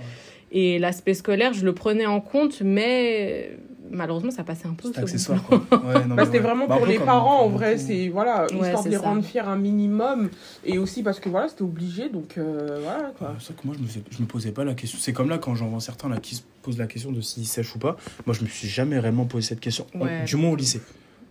Et 0.50 0.78
l'aspect 0.78 1.14
scolaire, 1.14 1.52
je 1.54 1.64
le 1.64 1.74
prenais 1.74 2.06
en 2.06 2.20
compte, 2.20 2.60
mais 2.62 3.56
malheureusement, 3.92 4.30
ça 4.30 4.42
passait 4.44 4.66
un 4.66 4.74
peu 4.74 4.90
C'est 4.92 5.00
accessoire 5.00 5.42
quoi. 5.42 5.58
Ouais, 5.58 6.04
non, 6.06 6.14
Bah, 6.14 6.14
mais 6.16 6.24
c'était 6.24 6.38
ouais. 6.38 6.42
vraiment 6.44 6.66
Bah, 6.66 6.76
pour 6.78 6.86
les 6.86 6.98
parents, 6.98 7.42
en 7.44 7.48
vrai, 7.48 7.74
beaucoup. 7.76 7.86
c'est 7.86 8.08
voilà, 8.08 8.46
Ouais, 8.52 8.58
histoire 8.66 8.82
c'est 8.82 8.88
de 8.88 8.94
les 8.94 9.00
ça. 9.00 9.06
rendre 9.08 9.22
fiers 9.24 9.40
un 9.40 9.56
minimum, 9.56 10.30
et 10.64 10.78
aussi 10.78 11.02
parce 11.02 11.20
que 11.20 11.28
voilà, 11.28 11.48
c'était 11.48 11.62
obligé, 11.62 12.08
donc 12.08 12.38
euh, 12.38 12.78
voilà 12.82 13.08
Ouais, 13.08 13.12
quoi. 13.18 13.34
C'est 13.38 13.52
vrai 13.52 13.62
que 13.62 13.66
moi, 13.66 13.76
je 13.78 13.82
me, 13.82 14.04
je 14.10 14.20
me 14.22 14.26
posais 14.26 14.52
pas 14.52 14.64
la 14.64 14.74
question. 14.74 14.98
C'est 15.00 15.12
comme 15.12 15.28
là, 15.28 15.38
quand 15.38 15.54
j'en 15.54 15.68
vois 15.68 15.80
certains 15.80 16.08
là, 16.08 16.18
qui 16.18 16.34
se 16.36 16.42
posent 16.62 16.78
la 16.78 16.86
question 16.86 17.12
de 17.12 17.20
s'ils 17.20 17.46
sèchent 17.46 17.74
ou 17.76 17.78
pas. 17.78 17.96
Moi, 18.26 18.34
je 18.34 18.42
me 18.42 18.48
suis 18.48 18.68
jamais 18.68 18.98
réellement 18.98 19.24
posé 19.26 19.46
cette 19.48 19.60
question. 19.60 19.86
Ouais. 19.94 20.24
Du 20.24 20.36
moins 20.36 20.50
au 20.50 20.56
lycée. 20.56 20.80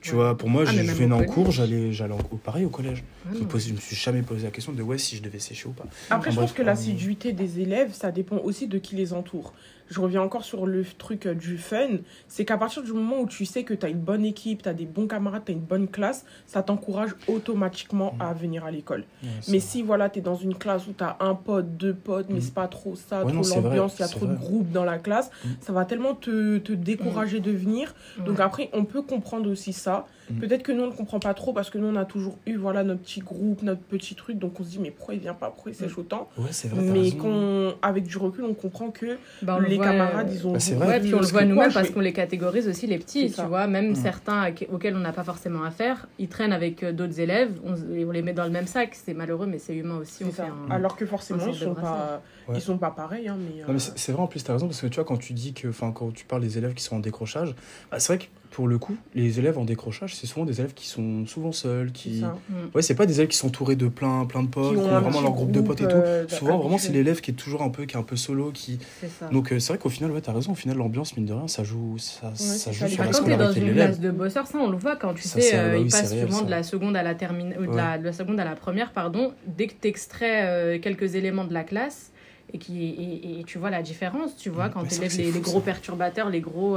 Tu 0.02 0.12
Ouais. 0.12 0.16
vois, 0.16 0.36
pour 0.36 0.50
moi, 0.50 0.64
Ah, 0.66 0.72
je, 0.72 0.82
je 0.82 0.92
venais 0.94 1.14
en 1.14 1.24
cours, 1.26 1.52
j'allais 1.52 1.92
j'allais 1.92 2.16
en 2.16 2.18
cours. 2.18 2.40
Pareil 2.40 2.66
au 2.66 2.70
collège. 2.70 3.04
Ah 3.24 3.30
Je, 3.36 3.40
me 3.40 3.46
posais- 3.46 3.70
je 3.70 3.74
me 3.76 3.80
suis 3.80 3.96
jamais 3.96 4.24
posé 4.24 4.46
la 4.46 4.50
question 4.50 4.72
de 4.74 4.82
ouais, 4.82 4.98
si 4.98 5.16
je 5.16 5.22
devais 5.22 5.38
sécher 5.38 5.68
ou 5.68 5.74
pas. 5.74 5.84
Après, 6.10 6.32
je 6.32 6.38
Enfin, 6.38 6.42
pense 6.42 6.50
bref, 6.50 6.54
que 6.56 6.62
euh, 6.64 6.66
l'assiduité 6.66 7.34
des 7.34 7.60
élèves, 7.60 7.94
ça 7.94 8.12
dépend 8.12 8.38
aussi 8.38 8.66
de 8.68 8.80
qui 8.80 8.96
les 8.96 9.14
entoure. 9.14 9.54
Je 9.92 10.00
reviens 10.00 10.22
encore 10.22 10.44
sur 10.46 10.66
le 10.66 10.84
truc 10.98 11.26
euh, 11.28 11.34
du 11.36 11.58
fun. 11.58 11.98
C'est 12.28 12.46
qu'à 12.46 12.58
partir 12.58 12.82
du 12.82 12.94
moment 12.94 13.20
où 13.20 13.28
tu 13.28 13.46
sais 13.46 13.64
que 13.64 13.74
tu 13.74 13.86
as 13.86 13.90
une 13.90 14.00
bonne 14.00 14.24
équipe, 14.26 14.64
tu 14.64 14.70
as 14.70 14.74
des 14.74 14.86
bons 14.86 15.06
camarades, 15.06 15.44
tu 15.46 15.52
as 15.52 15.56
une 15.56 15.60
bonne 15.62 15.88
classe, 15.90 16.26
ça 16.48 16.64
t'encourage 16.64 17.12
automatiquement 17.28 18.14
Mm. 18.18 18.22
à 18.22 18.34
venir 18.34 18.66
à 18.66 18.72
l'école. 18.72 19.04
Mais 19.24 19.30
vrai. 19.48 19.60
si 19.60 19.82
voilà, 19.84 20.10
tu 20.10 20.20
es 20.20 20.22
dans 20.22 20.36
une 20.36 20.56
classe 20.56 20.88
où 20.88 20.94
tu 20.98 21.04
as 21.04 21.18
un 21.20 21.36
pote, 21.36 21.76
deux 21.78 21.94
potes, 21.94 22.28
mais 22.30 22.38
Mm. 22.38 22.42
c'est 22.42 22.54
pas 22.54 22.68
trop 22.68 22.96
ça, 22.96 23.26
Ouais, 23.26 23.32
trop 23.34 23.44
l'ambiance, 23.62 23.98
il 24.00 24.02
y 24.02 24.06
a 24.06 24.08
trop 24.08 24.26
de 24.26 24.36
groupes 24.36 24.72
dans 24.72 24.86
la 24.86 24.98
classe, 24.98 25.30
Mm. 25.44 25.50
ça 25.60 25.74
va 25.74 25.86
tellement 25.86 26.16
te, 26.16 26.58
te 26.60 26.72
décourager 26.72 27.40
de 27.42 27.52
venir. 27.52 27.94
Donc 28.26 28.40
après, 28.40 28.70
on 28.74 28.86
peut 28.86 29.02
comprendre 29.02 29.50
aussi 29.52 29.74
ça. 29.74 30.08
Mm. 30.30 30.40
Peut-être 30.40 30.64
que 30.64 30.72
nous, 30.72 30.84
on 30.84 30.88
ne 30.88 30.92
comprend 30.94 31.20
pas 31.20 31.34
trop 31.34 31.52
parce 31.52 31.70
que 31.70 31.78
nous, 31.78 31.88
on 31.88 31.96
a 31.98 32.06
toujours 32.06 32.38
eu 32.46 32.56
voilà, 32.56 32.84
notre 32.86 33.02
petit 33.02 33.20
groupe, 33.20 33.62
notre 33.64 33.82
petit 33.82 34.16
truc. 34.16 34.40
Donc 34.40 34.60
on 34.60 34.64
se 34.64 34.70
dit, 34.70 34.80
mais 34.80 34.92
pourquoi 34.92 35.14
il 35.16 35.20
vient 35.20 35.34
pas? 35.34 35.50
Pourquoi 35.50 35.72
il 35.72 35.76
sèche 35.76 35.98
autant? 35.98 36.30
Ouais, 36.38 36.46
vrai. 36.70 36.82
Mais 36.84 37.12
qu'on, 37.12 37.74
avec 37.82 38.06
du 38.06 38.18
recul, 38.18 38.46
on 38.46 38.54
comprend 38.54 38.92
que 38.92 39.18
Bah, 39.42 39.56
on 39.58 39.60
le 39.60 39.68
les 39.68 39.78
voit, 39.84 39.92
camarades, 39.92 40.32
ils 40.34 40.48
ont. 40.48 40.54
Bah, 40.54 40.60
c'est 40.60 40.74
vrai. 40.76 40.88
Ouais, 40.88 41.00
puis 41.00 41.14
on 41.16 41.20
le 41.20 41.26
voit 41.28 41.46
nous-mêmes 41.46 41.74
parce 41.74 41.90
qu'on 41.90 42.00
les 42.00 42.14
catégorise 42.14 42.68
aussi, 42.68 42.88
les 42.88 42.98
petits, 42.98 43.32
tu 43.32 43.42
vois. 43.42 43.68
Même 43.68 43.92
Mm. 43.92 43.96
certains 43.96 44.54
auxquels 44.72 44.96
on 44.96 45.00
n'a 45.00 45.12
pas 45.14 45.24
forcément 45.24 45.64
affaire, 45.64 46.08
ils 46.20 46.28
traînent 46.30 46.54
avec 46.54 46.84
euh, 46.84 46.92
d'autres 46.92 47.20
élèves, 47.20 47.52
on, 47.66 47.76
les 48.12 48.22
met 48.22 48.34
dans 48.34 48.46
le 48.46 48.50
même 48.52 48.68
sac. 48.68 48.96
C'est 48.96 49.14
malheureux, 49.14 49.48
mais 49.48 49.58
c'est 49.60 49.76
humain 49.76 49.98
aussi. 49.98 50.20
c'est 50.20 50.26
On 50.26 50.32
ça. 50.32 50.44
fait 50.46 50.52
un... 50.70 50.72
Alors 50.76 50.96
que 50.96 51.06
forcément, 51.06 51.46
ils 51.48 51.56
sont 51.56 51.74
pas, 51.76 52.22
Ouais. 52.48 52.56
ils 52.58 52.62
sont 52.62 52.78
pas 52.78 52.92
pareils. 52.92 53.28
Hein, 53.28 53.38
mais, 53.40 53.64
euh, 53.64 53.78
c'est 53.78 54.12
vrai 54.12 54.22
en 54.24 54.28
plus, 54.28 54.44
t'as 54.44 54.54
raison, 54.54 54.68
parce 54.68 54.82
que 54.82 54.88
tu 54.88 54.96
vois, 54.96 55.06
quand 55.06 55.18
tu 55.18 55.34
dis 55.34 55.54
que, 55.54 55.68
enfin, 55.68 55.92
quand 55.92 56.12
tu 56.14 56.26
parles 56.26 56.42
des 56.42 56.58
élèves 56.58 56.74
qui 56.74 56.84
sont 56.84 56.96
en 56.96 57.00
décrochage, 57.00 57.54
bah, 57.92 58.00
c'est 58.00 58.14
vrai 58.16 58.26
que 58.26 58.32
pour 58.52 58.68
le 58.68 58.78
coup, 58.78 58.96
les 59.16 59.40
élèves 59.40 59.58
en 59.58 59.64
décrochage, 59.64 60.14
c'est 60.14 60.28
souvent 60.28 60.46
des 60.46 60.60
élèves 60.60 60.74
qui 60.74 60.86
sont 60.88 61.26
souvent 61.26 61.52
seuls, 61.54 61.92
qui. 61.92 62.22
Mm. 62.22 62.54
Ouais, 62.76 62.82
c'est 62.82 62.96
pas 62.96 63.06
des 63.06 63.16
élèves 63.20 63.30
qui 63.30 63.38
sont 63.38 63.48
entourés 63.48 63.78
de 63.78 63.88
plein, 63.88 64.26
plein 64.26 64.44
de 64.44 64.50
potes, 64.50 64.74
qui 64.74 64.78
ont 64.78 65.00
vraiment 65.00 65.22
leur 65.22 65.32
groupe 65.32 65.52
de 65.52 65.62
potes 65.62 65.80
et 65.82 65.88
tout. 65.88 65.96
euh, 65.96 66.28
Souvent, 66.28 66.58
vraiment, 66.60 66.78
c'est 66.78 66.92
l'élève 66.92 67.22
qui 67.22 67.32
est 67.32 67.36
toujours 67.36 67.62
un 67.62 67.70
peu, 67.70 67.86
qui 67.86 67.96
est 67.96 68.00
un 68.00 68.04
peu 68.04 68.18
solo, 68.18 68.52
qui. 68.54 68.78
Ça. 69.20 69.30
Donc, 69.30 69.52
euh, 69.54 69.60
c'est 69.60 69.74
vrai 69.74 69.78
qu'au 69.80 69.90
final, 69.90 70.12
ouais, 70.12 70.20
t'as 70.22 70.34
raison, 70.34 70.52
au 70.52 70.56
final, 70.56 70.76
l'ambiance, 70.78 71.16
mine 71.16 71.26
de 71.26 71.34
rien, 71.34 71.48
ça 71.48 71.64
joue, 71.64 71.98
ça, 71.98 72.34
joue 72.36 72.44
sur 72.44 72.72
Bah, 72.72 72.88
la 72.90 72.98
vacances, 72.98 73.20
quand 73.20 73.26
t'es 73.26 73.38
dans 73.38 73.52
scolarité 73.52 73.60
de 73.62 73.66
une 73.66 73.72
l'élève. 73.72 73.88
classe 73.88 74.00
de 74.02 74.12
bosseurs, 74.12 74.48
ça 74.48 74.58
on 74.60 74.70
le 74.70 74.78
voit 74.78 74.96
quand 74.98 75.14
tu 75.14 75.24
Ça, 75.24 75.40
sais, 75.40 75.52
euh, 75.58 75.72
bah 75.72 75.78
oui, 75.78 75.84
ils 75.86 75.92
passent 75.92 76.20
souvent 76.20 76.42
de 76.42 76.52
la 76.52 76.64
seconde 76.64 76.96
à 76.98 77.04
la 77.04 77.16
termine, 77.16 77.56
ou 77.58 77.62
de, 77.68 77.72
de 77.72 78.04
la 78.06 78.14
seconde 78.14 78.40
à 78.40 78.44
la 78.46 78.56
première, 78.56 78.92
pardon. 78.92 79.34
Dès 79.48 79.68
que 79.68 79.74
t'extrais 79.76 80.46
euh, 80.48 80.80
quelques 80.80 81.16
éléments 81.16 81.46
de 81.46 81.54
la 81.54 81.64
classe 81.64 82.12
et 82.54 82.58
qui 82.58 82.84
et, 82.84 83.40
et 83.40 83.44
tu 83.46 83.58
vois 83.60 83.70
la 83.70 83.82
différence, 83.82 84.36
tu 84.36 84.50
vois, 84.50 84.68
Mm. 84.68 84.72
quand 84.74 84.84
c'est 84.90 85.00
t'élèves 85.00 85.18
les, 85.18 85.32
les 85.32 85.40
gros 85.40 85.62
perturbateurs, 85.62 86.30
les 86.30 86.42
gros, 86.42 86.76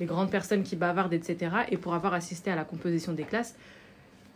les 0.00 0.06
grandes 0.06 0.30
personnes 0.30 0.62
qui 0.62 0.74
bavardent, 0.76 1.12
etc. 1.12 1.50
Et 1.70 1.76
pour 1.76 1.94
avoir 1.94 2.14
assisté 2.14 2.50
à 2.50 2.56
la 2.56 2.64
composition 2.64 3.12
des 3.12 3.24
classes, 3.24 3.54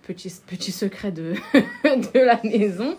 petit 0.06 0.33
petit 0.47 0.71
secret 0.73 1.11
de 1.11 1.33
de 1.85 2.18
la 2.18 2.38
maison. 2.44 2.97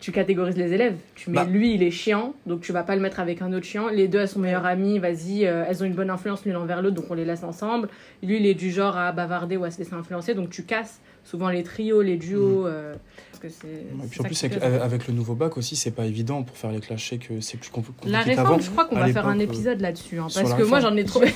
tu 0.00 0.12
catégorises 0.12 0.56
les 0.56 0.72
élèves. 0.72 0.96
Tu 1.14 1.30
mets 1.30 1.36
Bah. 1.36 1.44
lui, 1.44 1.74
il 1.74 1.82
est 1.82 1.90
chiant, 1.90 2.34
donc 2.46 2.62
tu 2.62 2.72
vas 2.72 2.82
pas 2.82 2.96
le 2.96 3.02
mettre 3.02 3.20
avec 3.20 3.42
un 3.42 3.52
autre 3.52 3.66
chiant. 3.66 3.88
Les 3.88 4.08
deux, 4.08 4.18
elles 4.18 4.28
sont 4.28 4.40
meilleures 4.40 4.64
amies, 4.66 4.98
vas-y, 4.98 5.46
euh, 5.46 5.64
elles 5.68 5.82
ont 5.82 5.86
une 5.86 5.94
bonne 5.94 6.10
influence 6.10 6.44
l'une 6.44 6.56
envers 6.56 6.80
l'autre, 6.82 6.96
donc 6.96 7.04
on 7.10 7.14
les 7.14 7.26
laisse 7.26 7.44
ensemble. 7.44 7.88
Lui, 8.22 8.38
il 8.38 8.46
est 8.46 8.54
du 8.54 8.70
genre 8.70 8.96
à 8.96 9.12
bavarder 9.12 9.56
ou 9.58 9.64
à 9.64 9.70
se 9.70 9.78
laisser 9.78 9.94
influencer, 9.94 10.34
donc 10.34 10.48
tu 10.50 10.64
casses 10.64 11.00
souvent 11.24 11.48
les 11.48 11.62
trios, 11.62 12.02
les 12.02 12.16
duos. 12.16 12.66
euh, 12.66 12.94
parce 13.30 13.42
que 13.42 13.48
c'est. 13.48 13.68
Et 13.68 13.86
c'est 14.02 14.08
puis 14.08 14.20
en 14.20 14.24
plus, 14.24 14.38
qui 14.38 14.54
avec, 14.56 15.06
le 15.06 15.14
nouveau 15.14 15.34
bac 15.34 15.56
aussi, 15.56 15.76
c'est 15.76 15.90
pas 15.92 16.04
évident 16.06 16.42
pour 16.42 16.56
faire 16.56 16.72
les. 16.72 16.80
Je 16.82 16.96
sais 16.96 17.18
que 17.18 17.40
c'est 17.40 17.56
plus 17.58 17.70
compl- 17.70 17.86
compliqué 17.86 18.10
La 18.10 18.24
qu'avant. 18.24 18.42
réforme, 18.42 18.62
je 18.62 18.70
crois 18.70 18.84
qu'on 18.86 18.96
À 18.96 19.06
va 19.06 19.12
faire 19.12 19.26
un 19.28 19.38
euh, 19.38 19.42
épisode 19.42 19.80
là-dessus, 19.80 20.18
hein, 20.18 20.26
parce 20.34 20.54
que 20.54 20.62
moi 20.64 20.80
j'en 20.80 20.96
ai 20.96 21.04
trop, 21.04 21.20
trop 21.20 21.26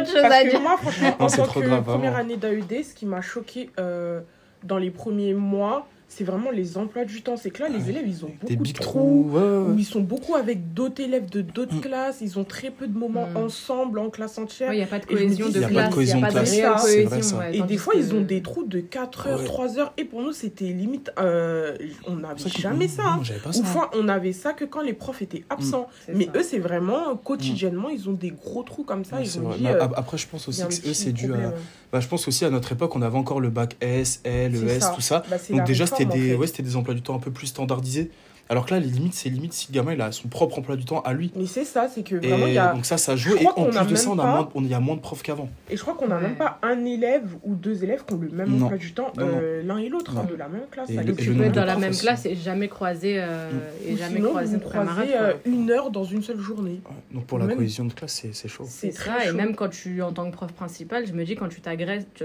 de 0.00 0.06
choses 0.06 0.16
à 0.24 0.44
dire. 0.44 0.60
moi, 0.60 0.76
franchement, 0.78 1.16
en 1.18 1.22
Non, 1.24 1.28
c'est 1.28 1.36
tant 1.38 1.42
trop 1.44 1.60
que 1.60 1.66
grave, 1.66 1.82
première 1.84 2.12
vraiment. 2.12 2.30
année 2.32 2.36
d'AED, 2.36 2.84
ce 2.84 2.94
qui 2.94 3.06
m'a 3.06 3.20
choqué 3.20 3.70
euh, 3.78 4.20
dans 4.64 4.78
les 4.78 4.90
premiers 4.90 5.34
mois, 5.34 5.86
c'est 6.08 6.24
vraiment 6.24 6.50
les 6.50 6.78
emplois 6.78 7.04
du 7.04 7.20
temps. 7.22 7.36
C'est 7.36 7.50
que 7.50 7.62
là, 7.62 7.68
les 7.68 7.90
élèves, 7.90 8.04
ils 8.06 8.24
ont 8.24 8.28
beaucoup 8.28 8.46
Des 8.46 8.56
de 8.56 8.62
big 8.62 8.74
trous. 8.74 8.84
trous. 8.84 9.30
ouais, 9.32 9.40
ouais, 9.40 9.48
Où 9.48 9.68
ouais. 9.70 9.74
ils 9.78 9.84
sont 9.84 10.00
beaucoup 10.00 10.34
avec 10.36 10.72
d'autres 10.72 11.02
élèves 11.02 11.28
de 11.28 11.40
d'autres 11.42 11.74
Mm. 11.76 11.80
classes, 11.80 12.18
ils 12.20 12.38
ont 12.38 12.44
très 12.44 12.70
peu 12.70 12.86
de 12.86 12.96
moments 12.96 13.26
Mm. 13.34 13.36
ensemble 13.38 13.98
en 13.98 14.08
classe 14.10 14.38
entière. 14.38 14.72
Il 14.72 14.76
n'y 14.76 14.82
a 14.82 14.86
pas 14.86 14.98
de 15.00 15.06
cohésion 15.06 15.48
de 15.48 15.60
y 15.60 15.64
a 15.64 15.68
pas 15.68 15.68
de 15.68 15.72
classe, 15.72 15.84
il 15.84 15.88
n'y 15.88 15.94
cohésion 15.94 16.16
a 16.24 16.28
de 16.28 16.34
pas 16.34 16.40
de 16.44 16.46
classe, 16.46 16.82
cohésion. 16.82 17.20
ça. 17.22 17.38
ouais, 17.38 17.56
Et 17.58 17.62
des 17.62 17.76
fois, 17.76 17.92
que- 17.94 17.98
ils 17.98 18.14
ont 18.14 18.20
des 18.20 18.40
trous 18.42 18.64
de 18.64 18.80
4 18.80 19.26
heures, 19.26 19.40
Ouais. 19.40 19.44
3 19.44 19.78
heures. 19.78 19.92
Et 19.98 20.04
pour 20.04 20.22
nous, 20.22 20.32
c'était 20.32 20.66
limite. 20.66 21.10
euh, 21.18 21.76
on 22.06 22.16
n'avait 22.16 22.48
jamais 22.48 22.88
ça. 22.88 23.02
hein. 23.06 23.22
Fois, 23.64 23.90
on 23.94 24.08
avait 24.08 24.32
ça 24.32 24.52
que 24.52 24.64
quand 24.64 24.82
les 24.82 24.92
profs 24.92 25.22
étaient 25.22 25.44
absents. 25.50 25.88
C'est 26.06 26.14
Mais 26.14 26.26
ça. 26.26 26.30
eux, 26.36 26.42
c'est 26.42 26.58
vraiment 26.58 27.16
quotidiennement, 27.16 27.88
ils 27.88 28.08
ont 28.08 28.12
des 28.12 28.30
gros 28.30 28.62
trous 28.62 28.84
comme 28.84 29.04
ça. 29.04 29.16
Ouais, 29.16 29.22
ils 29.24 29.38
ont 29.38 29.50
dit. 29.50 29.66
Euh, 29.66 29.80
ap- 29.82 29.94
Après, 29.96 30.18
je 30.18 30.26
pense 30.26 30.46
aussi 30.48 30.62
que 30.62 30.88
eux, 30.88 30.94
c'est 30.94 31.12
dû 31.12 31.32
à. 31.34 31.52
Bah, 31.92 32.00
je 32.00 32.08
pense 32.08 32.26
aussi 32.28 32.44
à 32.44 32.50
notre 32.50 32.72
époque, 32.72 32.94
on 32.96 33.02
avait 33.02 33.16
encore 33.16 33.40
le 33.40 33.48
bac 33.48 33.76
S, 33.80 34.20
L, 34.24 34.54
ES, 34.56 34.80
ça. 34.80 34.92
tout 34.94 35.00
ça. 35.00 35.22
Bah, 35.30 35.36
Donc 35.50 35.64
déjà, 35.64 35.86
c'était 35.96 36.18
des, 36.18 36.34
ouais, 36.34 36.46
c'était 36.46 36.62
des 36.62 36.76
emplois 36.76 36.94
du 36.94 37.02
temps 37.02 37.14
un 37.16 37.20
peu 37.20 37.30
plus 37.30 37.46
standardisés. 37.48 38.10
Alors 38.48 38.64
que 38.64 38.70
là, 38.74 38.78
les 38.78 38.86
limites, 38.86 39.14
c'est 39.14 39.28
limite 39.28 39.52
si 39.52 39.66
le 39.72 39.74
gamin 39.74 39.94
il 39.94 40.00
a 40.00 40.12
son 40.12 40.28
propre 40.28 40.60
emploi 40.60 40.76
du 40.76 40.84
temps 40.84 41.00
à 41.00 41.12
lui. 41.14 41.32
Mais 41.34 41.46
c'est 41.46 41.64
ça, 41.64 41.88
c'est 41.92 42.04
que 42.04 42.14
Et 42.14 42.28
vraiment, 42.28 42.46
il 42.46 42.52
y 42.52 42.58
a. 42.58 42.72
donc 42.74 42.86
ça, 42.86 42.96
ça 42.96 43.16
je 43.16 43.30
joue. 43.30 43.36
Et 43.38 43.44
en 43.44 43.64
plus 43.64 43.86
de 43.90 43.96
ça, 43.96 44.08
on 44.10 44.18
a 44.20 44.24
moins, 44.24 44.48
on- 44.54 44.62
il 44.62 44.68
y 44.68 44.74
a 44.74 44.78
moins 44.78 44.94
de 44.94 45.00
profs 45.00 45.24
qu'avant. 45.24 45.48
Et 45.68 45.76
je 45.76 45.82
crois 45.82 45.94
qu'on 45.94 46.06
n'a 46.06 46.14
Ouais. 46.14 46.22
même 46.22 46.36
pas 46.36 46.60
un 46.62 46.84
élève 46.84 47.24
ou 47.42 47.56
deux 47.56 47.82
élèves 47.82 48.04
qui 48.06 48.14
ont 48.14 48.20
le 48.20 48.28
même 48.28 48.50
Non. 48.56 48.66
emploi 48.66 48.78
du 48.78 48.92
temps, 48.92 49.12
euh, 49.18 49.64
l'un 49.64 49.78
et 49.78 49.88
l'autre, 49.88 50.16
hein, 50.16 50.28
de 50.30 50.36
la 50.36 50.46
même 50.46 50.62
classe. 50.70 50.88
Et 50.90 50.94
et 50.94 51.14
Tu 51.16 51.32
peux 51.34 51.42
être 51.42 51.54
dans 51.56 51.64
la 51.64 51.76
même 51.76 51.90
aussi. 51.90 52.02
classe 52.02 52.24
et 52.24 52.36
jamais 52.36 52.68
croiser 52.68 53.16
euh, 53.18 53.50
et 53.84 53.94
Ou 53.94 53.96
jamais 53.96 54.14
sinon, 54.18 54.28
croiser 54.28 54.58
quoi. 54.60 54.84
euh, 54.84 55.32
une 55.44 55.68
heure 55.72 55.90
dans 55.90 56.04
une 56.04 56.22
seule 56.22 56.38
journée. 56.38 56.80
Ouais. 56.88 56.94
Donc 57.14 57.24
pour 57.26 57.38
la 57.40 57.46
Même- 57.46 57.56
cohésion 57.56 57.84
de 57.86 57.92
classe, 57.94 58.20
c'est 58.22 58.32
c'est 58.32 58.46
chaud. 58.46 58.64
C'est 58.68 58.92
ça, 58.92 59.02
très 59.16 59.28
et 59.30 59.32
même 59.32 59.56
quand 59.56 59.70
tu, 59.70 60.02
en 60.02 60.12
tant 60.12 60.30
que 60.30 60.36
prof 60.36 60.52
principal, 60.52 61.04
je 61.04 61.14
me 61.14 61.24
dis 61.24 61.34
quand 61.34 61.48
tu 61.48 61.60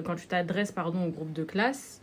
quand 0.06 0.16
t'adresses 0.30 0.72
pardon 0.72 1.04
au 1.04 1.10
groupe 1.10 1.34
de 1.34 1.44
classe, 1.44 2.01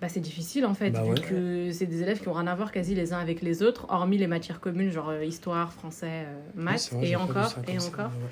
bah 0.00 0.08
c'est 0.08 0.20
difficile 0.20 0.64
en 0.64 0.74
fait, 0.74 0.90
Bah 0.90 1.02
vu 1.02 1.10
ouais. 1.10 1.20
que 1.20 1.72
c'est 1.72 1.86
des 1.86 2.02
élèves 2.02 2.20
qui 2.20 2.28
ont 2.28 2.32
rien 2.32 2.46
à 2.46 2.54
voir 2.54 2.70
quasi 2.70 2.94
les 2.94 3.12
uns 3.12 3.18
avec 3.18 3.42
les 3.42 3.62
autres, 3.62 3.86
hormis 3.88 4.16
les 4.18 4.26
matières 4.28 4.60
communes 4.60 4.90
genre 4.90 5.08
euh, 5.10 5.24
histoire, 5.24 5.72
français, 5.72 6.06
euh, 6.26 6.36
maths, 6.54 6.90
vrai, 6.92 7.08
et 7.08 7.16
encore, 7.16 7.54
et 7.66 7.78
encore. 7.78 8.06
ouais. 8.06 8.30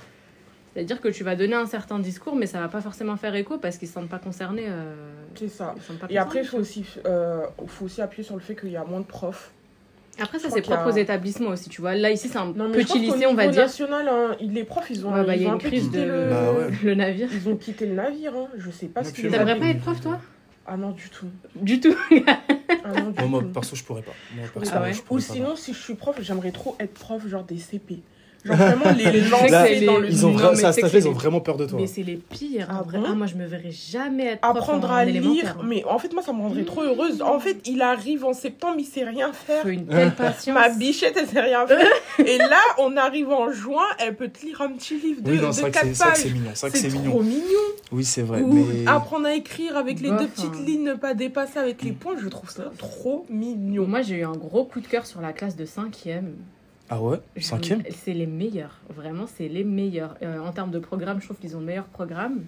C'est-à-dire 0.74 1.00
que 1.00 1.08
tu 1.08 1.24
vas 1.24 1.36
donner 1.36 1.54
un 1.54 1.66
certain 1.66 1.98
discours, 1.98 2.36
mais 2.36 2.46
ça 2.46 2.60
va 2.60 2.68
pas 2.68 2.82
forcément 2.82 3.16
faire 3.16 3.34
écho 3.34 3.56
parce 3.58 3.78
qu'ils 3.78 3.88
se 3.88 3.94
sentent 3.94 4.10
pas 4.10 4.18
concernés. 4.18 4.66
euh, 4.68 4.94
C'est 5.34 5.48
ça. 5.48 5.74
ils 5.76 5.82
se 5.82 5.92
pas 5.94 6.06
Et 6.10 6.18
après, 6.18 6.40
il 6.40 6.46
faut 6.46 6.58
aussi, 6.58 6.84
euh, 7.06 7.46
faut 7.66 7.86
aussi 7.86 8.02
appuyer 8.02 8.22
sur 8.24 8.34
le 8.34 8.42
fait 8.42 8.54
qu'il 8.54 8.70
y 8.70 8.76
a 8.76 8.84
moins 8.84 9.00
de 9.00 9.06
profs. 9.06 9.52
Après, 10.20 10.38
ça 10.38 10.48
c'est 10.50 10.56
y 10.56 10.58
a- 10.60 10.62
propre 10.62 10.92
aux 10.92 10.96
établissements 10.96 11.48
aussi, 11.50 11.68
tu 11.68 11.80
vois. 11.80 11.94
Là 11.94 12.10
ici 12.10 12.28
c'est 12.28 12.38
un 12.38 12.52
Non, 12.52 12.70
petit 12.70 12.98
lycée, 12.98 13.26
on 13.26 13.34
va 13.34 13.48
dire. 13.48 13.62
national, 13.62 14.08
hein, 14.08 14.36
les 14.40 14.64
profs, 14.64 14.88
ils 14.90 15.04
ont, 15.06 15.12
Ouais, 15.12 15.24
bah, 15.24 15.34
il 15.34 15.40
y 15.40 15.44
ils 15.44 15.48
a 15.48 15.50
ont 15.50 15.54
une 15.54 15.58
crise 15.60 15.90
de 15.90 16.00
le... 16.02 16.30
Bah 16.30 16.52
ouais. 16.52 16.70
le 16.84 16.94
navire. 16.94 17.28
Ils 17.32 17.48
ont 17.48 17.56
quitté 17.56 17.86
le 17.86 17.94
navire, 17.94 18.34
hein. 18.36 18.48
je 18.56 18.70
sais 18.70 18.86
pas 18.86 19.00
Ouais, 19.00 19.06
ce 19.06 19.12
qu'ils 19.14 19.30
T'aimerais 19.30 19.58
pas 19.58 19.66
être 19.66 19.80
prof, 19.80 20.00
toi? 20.00 20.20
Ah 20.66 20.76
non, 20.76 20.90
du 20.90 21.08
tout. 21.10 21.26
Du 21.54 21.78
tout. 21.80 21.94
Ah 22.84 22.92
non, 22.92 23.10
du 23.10 23.20
Moi, 23.20 23.28
moi, 23.28 23.40
tout. 23.42 23.48
perso, 23.50 23.76
je 23.76 23.84
pourrais 23.84 24.02
pas. 24.02 24.12
Moi, 24.34 24.44
Ah 24.48 24.58
perso, 24.60 24.78
ouais. 24.80 24.92
je 24.92 25.00
Ou 25.10 25.14
pas. 25.16 25.20
sinon, 25.20 25.56
si 25.56 25.72
je 25.72 25.78
suis 25.78 25.94
prof, 25.94 26.16
j'aimerais 26.20 26.50
trop 26.52 26.76
être 26.80 26.94
prof, 26.94 27.26
genre 27.26 27.44
des 27.44 27.58
CP. 27.58 28.02
Genre 28.46 28.56
vraiment 28.56 28.92
les 28.96 29.20
lancer 29.22 29.48
Là, 29.48 29.86
dans 29.86 29.98
le 29.98 30.08
Ils 30.10 30.26
ont, 30.26 30.30
Non, 30.32 30.54
ça, 30.54 30.72
ça 30.72 30.88
fait, 30.88 30.98
ils 30.98 31.08
ont 31.08 31.12
vraiment 31.12 31.40
peur 31.40 31.56
de 31.56 31.66
toi. 31.66 31.78
Mais 31.80 31.86
c'est 31.86 32.02
les 32.02 32.16
pires. 32.16 32.68
Ah 32.70 32.82
bon 32.90 33.02
Ah, 33.06 33.14
moi, 33.14 33.26
je 33.26 33.34
me 33.34 33.46
verrais 33.46 33.70
jamais 33.70 34.26
être 34.26 34.38
apprendre 34.48 34.90
en 34.90 34.94
à 34.94 35.04
lire. 35.04 35.58
Mais 35.64 35.84
en 35.84 35.98
fait, 35.98 36.12
moi, 36.12 36.22
ça 36.22 36.32
me 36.32 36.40
rendrait 36.42 36.64
trop 36.64 36.82
heureuse. 36.82 37.22
En 37.22 37.38
fait, 37.40 37.58
il 37.66 37.82
arrive 37.82 38.24
en 38.24 38.32
septembre, 38.32 38.76
il 38.78 38.84
sait 38.84 39.04
rien 39.04 39.32
faire. 39.32 39.62
Faut 39.62 39.68
une 39.68 39.86
telle 39.86 40.14
patience. 40.16 40.54
Ma 40.54 40.68
bichette, 40.68 41.16
elle 41.20 41.26
sait 41.28 41.40
rien 41.40 41.66
faire. 41.66 41.86
Et 42.26 42.38
là, 42.38 42.60
on 42.78 42.96
arrive 42.96 43.30
en 43.30 43.50
juin, 43.50 43.84
elle 43.98 44.14
peut 44.16 44.28
te 44.28 44.44
lire 44.44 44.60
un 44.62 44.68
petit 44.72 44.98
livre 44.98 45.22
de, 45.22 45.30
Oui, 45.30 45.38
non, 45.40 45.48
de 45.48 45.52
c'est 45.52 45.60
vrai 45.62 45.70
que 45.70 45.78
4 45.78 45.86
c'est- 45.86 45.94
c'est 45.94 46.02
vrai 46.04 46.12
que 46.12 46.14
pages. 46.14 46.22
c'est 46.22 46.30
mignon. 46.30 46.50
C'est 46.54 46.88
trop 46.88 47.22
mignon. 47.22 47.22
mignon. 47.22 47.66
Oui, 47.92 48.04
c'est 48.04 48.22
vrai. 48.22 48.40
Ou 48.42 48.52
Mais 48.52 48.86
apprendre 48.88 49.26
à 49.26 49.34
écrire 49.34 49.76
avec 49.76 50.00
les 50.00 50.10
deux 50.10 50.26
petites 50.26 50.46
hein. 50.54 50.64
lignes, 50.66 50.84
ne 50.84 50.94
pas 50.94 51.14
dépasser 51.14 51.58
avec 51.58 51.82
les 51.82 51.92
points, 51.92 52.14
je 52.22 52.28
trouve 52.28 52.50
ça 52.50 52.64
trop 52.78 53.26
mignon. 53.30 53.86
Moi, 53.86 54.02
j'ai 54.02 54.16
eu 54.16 54.24
un 54.24 54.32
gros 54.32 54.64
coup 54.64 54.80
de 54.80 54.86
cœur 54.86 55.06
sur 55.06 55.20
la 55.20 55.32
classe 55.32 55.56
de 55.56 55.64
5e. 55.64 56.22
Ah 56.88 57.00
ouais 57.00 57.18
Cinquième 57.40 57.82
C'est 58.04 58.12
les 58.14 58.26
meilleurs. 58.26 58.78
Vraiment, 58.94 59.26
c'est 59.26 59.48
les 59.48 59.64
meilleurs. 59.64 60.16
Euh, 60.22 60.38
en 60.38 60.52
termes 60.52 60.70
de 60.70 60.78
programme, 60.78 61.20
je 61.20 61.24
trouve 61.26 61.38
qu'ils 61.38 61.56
ont 61.56 61.60
le 61.60 61.66
meilleur 61.66 61.84
programme. 61.86 62.44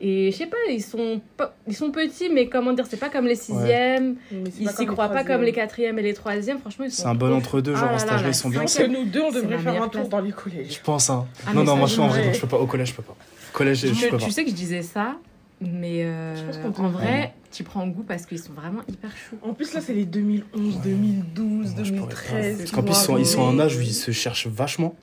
Et 0.00 0.32
je 0.32 0.36
sais 0.36 0.46
pas, 0.46 0.56
ils 0.70 0.82
sont, 0.82 1.20
pas- 1.36 1.54
ils 1.68 1.74
sont 1.74 1.90
petits, 1.92 2.28
mais 2.28 2.48
comment 2.48 2.72
dire, 2.72 2.84
c'est 2.88 2.98
pas 2.98 3.08
comme 3.10 3.26
les 3.26 3.36
sixièmes. 3.36 4.16
C'est 4.28 4.36
Ils 4.60 4.68
s'y 4.68 4.86
croient 4.86 5.08
pas 5.08 5.22
comme 5.24 5.42
les 5.42 5.52
quatrièmes 5.52 5.98
et 5.98 6.02
les 6.02 6.14
troisièmes. 6.14 6.58
Franchement, 6.58 6.84
ils 6.84 6.90
sont. 6.90 7.02
C'est 7.02 7.08
un 7.08 7.14
bon 7.14 7.32
entre-deux, 7.32 7.72
Ah 7.74 7.78
genre 7.78 7.86
là 7.86 7.92
en 7.92 7.96
là, 7.96 7.98
stage, 8.00 8.22
ils 8.26 8.34
sont 8.34 8.48
bien. 8.48 8.58
Je 8.58 8.62
pense 8.64 8.72
cinquième. 8.72 8.92
que 8.92 8.98
nous 8.98 9.04
deux, 9.06 9.22
on 9.22 9.30
devrait 9.32 9.58
faire 9.58 9.82
un 9.82 9.88
tour 9.88 10.08
dans 10.08 10.20
les 10.20 10.32
collèges. 10.32 10.74
Je 10.74 10.80
pense, 10.80 11.10
hein. 11.10 11.26
Ah, 11.46 11.54
non, 11.54 11.62
non, 11.64 11.76
moi, 11.76 11.86
je, 11.86 12.00
en 12.00 12.08
vrai, 12.08 12.20
j'aimerais. 12.22 12.34
je 12.34 12.40
peux 12.40 12.46
pas. 12.48 12.58
Au 12.58 12.66
collège, 12.66 12.88
je 12.88 12.94
peux 12.94 13.02
pas. 13.02 13.16
Collège, 13.52 13.78
je, 13.78 13.94
Je- 13.94 14.08
peux 14.08 14.16
pas. 14.18 14.24
tu 14.24 14.30
sais 14.32 14.44
que 14.44 14.50
je 14.50 14.54
disais 14.56 14.82
ça, 14.82 15.14
mais 15.60 16.04
euh, 16.04 16.34
Je 16.36 16.42
pense 16.60 16.76
qu'on 16.76 16.84
en 16.84 16.88
vrai, 16.88 17.32
tu 17.54 17.64
prends 17.64 17.86
goût 17.86 18.02
parce 18.02 18.26
qu'ils 18.26 18.38
sont 18.40 18.52
vraiment 18.52 18.82
hyper 18.88 19.10
choux. 19.16 19.36
En 19.42 19.54
plus, 19.54 19.72
là, 19.74 19.80
c'est 19.80 19.94
les 19.94 20.04
2011, 20.04 20.80
2012, 20.82 21.74
Moi, 21.74 21.84
je 21.84 21.92
pourrais 21.94 22.14
pas. 22.14 22.20
2013. 22.32 22.58
Parce 22.58 22.70
qu'en 22.72 22.82
plus, 22.82 22.92
ils 22.92 22.94
sont, 22.96 23.18
ils 23.18 23.26
sont 23.26 23.40
en 23.42 23.58
âge 23.58 23.76
où 23.76 23.80
ils 23.80 23.94
se 23.94 24.10
cherchent 24.10 24.46
vachement. 24.46 24.94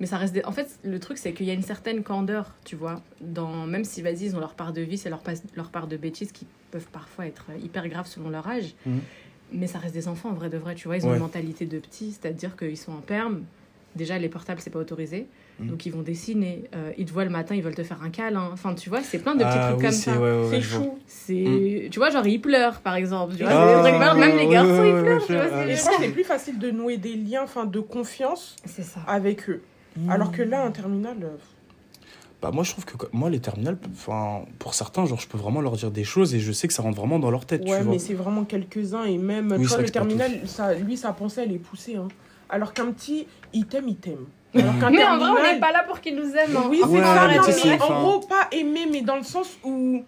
Mais 0.00 0.06
ça 0.06 0.16
reste. 0.18 0.34
des- 0.34 0.44
En 0.44 0.52
fait, 0.52 0.78
le 0.84 0.98
truc, 1.00 1.18
c'est 1.18 1.32
qu'il 1.32 1.46
y 1.46 1.50
a 1.50 1.54
une 1.54 1.62
certaine 1.62 2.02
candeur, 2.02 2.54
tu 2.64 2.76
vois. 2.76 3.02
Dans... 3.20 3.66
Même 3.66 3.84
si, 3.84 4.02
vas-y, 4.02 4.24
ils 4.26 4.36
ont 4.36 4.40
leur 4.40 4.54
part 4.54 4.72
de 4.72 4.80
vie, 4.82 4.98
c'est 4.98 5.10
leur, 5.10 5.20
pas- 5.20 5.32
leur 5.54 5.70
part 5.70 5.86
de 5.86 5.96
bêtises 5.96 6.32
qui 6.32 6.46
peuvent 6.70 6.88
parfois 6.92 7.26
être 7.26 7.46
hyper 7.62 7.88
graves 7.88 8.06
selon 8.06 8.28
leur 8.30 8.46
âge. 8.46 8.74
Mhm. 8.86 9.00
Mais 9.52 9.66
ça 9.66 9.78
reste 9.78 9.94
des 9.94 10.08
enfants, 10.08 10.30
en 10.30 10.34
vrai 10.34 10.50
de 10.50 10.58
vrai, 10.58 10.74
tu 10.74 10.88
vois. 10.88 10.96
Ils 10.96 11.06
ont 11.06 11.10
Ouais. 11.10 11.16
une 11.16 11.22
mentalité 11.22 11.66
de 11.66 11.78
petits, 11.78 12.12
c'est-à-dire 12.12 12.56
qu'ils 12.56 12.76
sont 12.76 12.92
en 12.92 13.00
perme. 13.00 13.42
Déjà, 13.96 14.18
les 14.18 14.28
portables, 14.28 14.60
c'est 14.60 14.70
pas 14.70 14.78
autorisé. 14.78 15.26
Mhm. 15.58 15.68
Donc, 15.68 15.86
ils 15.86 15.90
vont 15.90 16.02
dessiner. 16.02 16.64
Euh, 16.74 16.92
ils 16.98 17.06
te 17.06 17.12
voient 17.12 17.24
le 17.24 17.30
matin, 17.30 17.54
ils 17.54 17.62
veulent 17.62 17.74
te 17.74 17.82
faire 17.82 18.02
un 18.02 18.10
câlin. 18.10 18.50
Enfin, 18.52 18.74
tu 18.74 18.88
vois, 18.90 19.02
c'est 19.02 19.18
plein 19.18 19.34
de 19.34 19.38
petits 19.42 19.50
Ah 19.52 19.66
trucs 19.68 19.78
oui, 19.78 19.82
comme 19.84 19.92
c'est 19.92 20.10
ça. 20.10 20.20
ouais, 20.20 20.40
ouais, 20.42 20.46
C'est 20.50 20.60
chou. 20.62 20.98
C'est, 21.06 21.88
tu 21.90 21.98
vois, 21.98 22.10
genre 22.10 22.26
ils 22.26 22.40
pleurent 22.40 22.80
par 22.80 22.94
exemple. 22.94 23.34
Tu 23.36 23.42
vois, 23.42 23.52
Ah, 23.52 23.82
trucs 23.82 24.14
même 24.20 24.36
les 24.36 24.46
garçons 24.46 24.70
ouais, 24.70 24.90
ils 24.90 25.02
pleurent. 25.02 25.26
tu 25.26 25.32
vois, 25.32 25.48
c'est 25.48 25.54
ouais. 25.54 25.64
Et 25.64 25.66
les 25.68 25.74
je 25.76 25.80
crois 25.80 25.96
que 25.96 26.02
c'est 26.02 26.10
plus 26.10 26.24
facile 26.24 26.58
de 26.58 26.70
nouer 26.70 26.98
des 26.98 27.14
liens, 27.14 27.42
enfin, 27.44 27.64
de 27.64 27.80
confiance 27.80 28.54
C'est 28.66 28.82
ça. 28.84 29.00
avec 29.06 29.48
eux. 29.48 29.62
Alors 30.08 30.30
que 30.30 30.42
là, 30.42 30.62
un 30.64 30.70
terminal, 30.72 31.16
euh, 31.22 31.28
Bah, 32.42 32.50
moi, 32.52 32.64
je 32.64 32.72
trouve 32.72 32.84
que 32.84 33.06
moi, 33.12 33.30
les 33.30 33.40
terminales, 33.40 33.78
enfin, 33.92 34.42
pour 34.58 34.74
certains, 34.74 35.06
genre, 35.06 35.18
je 35.18 35.26
peux 35.26 35.38
vraiment 35.38 35.62
leur 35.62 35.72
dire 35.72 35.90
des 35.90 36.04
choses 36.04 36.34
et 36.34 36.38
je 36.40 36.52
sais 36.52 36.68
que 36.68 36.74
ça 36.74 36.82
rentre 36.82 36.98
vraiment 36.98 37.18
dans 37.18 37.30
leur 37.30 37.46
tête. 37.46 37.62
ouais, 37.62 37.78
tu 37.78 37.82
vois. 37.82 37.92
mais 37.94 37.98
c'est 37.98 38.12
vraiment 38.12 38.44
quelques-uns. 38.44 39.04
Et 39.04 39.16
même, 39.16 39.52
Oui, 39.58 39.64
vrai 39.76 39.84
le 39.84 39.88
terminal, 39.88 40.30
ça, 40.44 40.74
lui, 40.74 40.98
sa 40.98 41.14
pensée, 41.14 41.40
elle 41.44 41.52
est 41.52 41.58
poussée. 41.58 41.96
Hein. 41.96 42.08
Alors 42.48 42.72
qu'un 42.72 42.90
petit, 42.92 43.26
il 43.52 43.66
t'aime, 43.66 43.88
il 43.88 43.96
t'aime. 43.96 44.26
Alors 44.54 44.78
qu'un 44.78 44.90
Mais 44.90 45.04
en 45.04 45.18
vrai, 45.18 45.28
on 45.30 45.52
n'est 45.54 45.60
pas 45.60 45.72
là 45.72 45.84
pour 45.86 46.00
qu'ils 46.00 46.16
nous 46.16 46.30
aiment. 46.34 46.56
hein. 46.56 46.66
Oui, 46.70 46.80
En 46.82 46.86
c'est 46.88 46.92
Ouais, 46.94 47.00
ça. 47.02 47.28
mais 47.28 47.38
mais 47.76 47.82
en 47.82 48.00
gros, 48.02 48.20
pas 48.20 48.48
aimer, 48.52 48.86
mais 48.90 49.02
dans 49.02 49.16
le 49.16 49.22
sens 49.22 49.58
où 49.64 50.02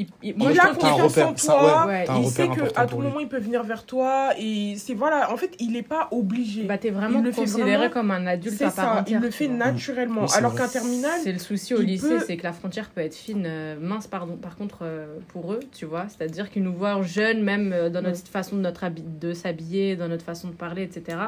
Il- 0.00 0.06
a 0.06 0.06
qu'il- 0.22 0.34
confiance 0.36 1.00
repère, 1.02 1.28
en 1.30 1.36
ça, 1.36 1.52
toi. 1.54 1.86
ouais, 1.88 2.04
un 2.08 2.18
il 2.20 2.28
sait 2.28 2.46
qu'à 2.48 2.86
tout 2.86 2.98
lui. 3.00 3.08
moment, 3.08 3.18
il 3.18 3.26
peut 3.26 3.40
venir 3.40 3.64
vers 3.64 3.84
toi. 3.84 4.28
Et 4.38 4.74
c'est 4.76 4.94
voilà, 4.94 5.32
en 5.32 5.36
fait, 5.36 5.50
il 5.58 5.72
n'est 5.72 5.82
pas 5.82 6.06
obligé. 6.12 6.62
bah, 6.62 6.78
t'es 6.78 6.90
vraiment 6.90 7.18
Il 7.18 7.24
le 7.24 7.32
considéré 7.32 7.76
vraiment- 7.76 7.92
comme 7.92 8.10
un 8.12 8.24
adulte 8.28 8.62
à 8.62 8.66
part 8.66 8.74
ça, 8.74 9.00
entière. 9.00 9.18
il 9.18 9.24
le 9.24 9.30
fait 9.32 9.48
naturellement. 9.48 10.22
Oui, 10.22 10.28
Alors 10.36 10.54
qu'un 10.54 10.68
terminal, 10.68 11.18
C'est 11.24 11.32
le 11.32 11.40
souci 11.40 11.74
au 11.74 11.80
lycée, 11.80 12.08
peut- 12.18 12.24
c'est 12.24 12.36
que 12.36 12.44
la 12.44 12.52
frontière 12.52 12.90
peut 12.90 13.00
être 13.00 13.16
fine, 13.16 13.42
euh, 13.44 13.74
mince, 13.80 14.06
pardon. 14.06 14.36
Par 14.36 14.54
contre, 14.56 14.78
euh, 14.82 15.16
pour 15.32 15.52
eux, 15.52 15.60
tu 15.76 15.84
vois, 15.86 16.06
c'est-à-dire 16.08 16.48
qu'ils 16.50 16.62
nous 16.62 16.74
voient 16.74 17.02
jeunes, 17.02 17.42
même 17.42 17.72
euh, 17.72 17.90
dans 17.90 18.02
notre 18.02 18.28
façon 18.28 18.54
de, 18.54 18.60
notre 18.60 18.84
habi- 18.84 19.02
de 19.18 19.32
s'habiller, 19.32 19.96
dans 19.96 20.06
notre 20.06 20.24
façon 20.24 20.46
de 20.46 20.52
parler, 20.54 20.82
etc. 20.84 21.18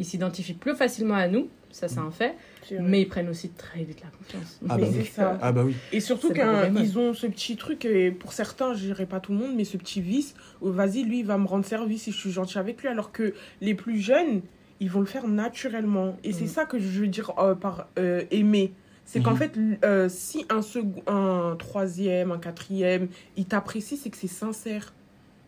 Ils 0.00 0.04
s'identifient 0.06 0.54
plus 0.54 0.74
facilement 0.74 1.14
à 1.14 1.28
nous, 1.28 1.48
ça 1.70 1.86
c'est 1.86 1.98
un 2.00 2.10
fait, 2.10 2.34
mais 2.80 3.02
ils 3.02 3.06
prennent 3.08 3.28
aussi 3.28 3.50
très 3.50 3.84
vite 3.84 4.00
la 4.02 4.08
confiance. 4.08 4.58
Ah 4.68 4.78
bah 4.78 4.86
c'est 4.90 5.00
oui. 5.00 5.04
ça. 5.04 5.38
Ah, 5.42 5.52
bah 5.52 5.62
oui. 5.64 5.76
Et 5.92 6.00
surtout 6.00 6.32
qu'ils 6.32 6.98
ont 6.98 7.12
ce 7.12 7.26
petit 7.26 7.56
truc, 7.56 7.84
et 7.84 8.10
pour 8.10 8.32
certains, 8.32 8.72
je 8.72 8.86
dirais 8.86 9.04
pas 9.04 9.20
tout 9.20 9.32
le 9.32 9.38
monde, 9.38 9.54
mais 9.54 9.64
ce 9.64 9.76
petit 9.76 10.00
vice, 10.00 10.34
où 10.62 10.70
vas-y, 10.70 11.02
lui, 11.04 11.18
il 11.20 11.26
va 11.26 11.36
me 11.36 11.46
rendre 11.46 11.66
service 11.66 12.04
si 12.04 12.12
je 12.12 12.16
suis 12.18 12.30
gentil 12.30 12.56
avec 12.58 12.80
lui, 12.80 12.88
alors 12.88 13.12
que 13.12 13.34
les 13.60 13.74
plus 13.74 13.98
jeunes, 14.00 14.40
ils 14.80 14.88
vont 14.90 15.00
le 15.00 15.06
faire 15.06 15.28
naturellement. 15.28 16.16
Et 16.24 16.32
c'est 16.32 16.44
Mm. 16.46 16.48
ça 16.48 16.64
que 16.64 16.78
je 16.78 17.00
veux 17.00 17.06
dire 17.06 17.32
euh, 17.38 17.54
par 17.54 17.88
euh, 17.98 18.24
aimer. 18.30 18.72
C'est 19.04 19.20
qu'en 19.20 19.32
Mhm. 19.32 19.36
fait, 19.36 19.52
euh, 19.84 20.08
si 20.08 20.46
un, 20.48 20.62
second, 20.62 21.02
un 21.08 21.56
troisième, 21.58 22.30
un 22.32 22.38
quatrième, 22.38 23.08
il 23.36 23.44
t'apprécie, 23.44 23.98
c'est 23.98 24.08
que 24.08 24.16
c'est 24.16 24.28
sincère. 24.28 24.94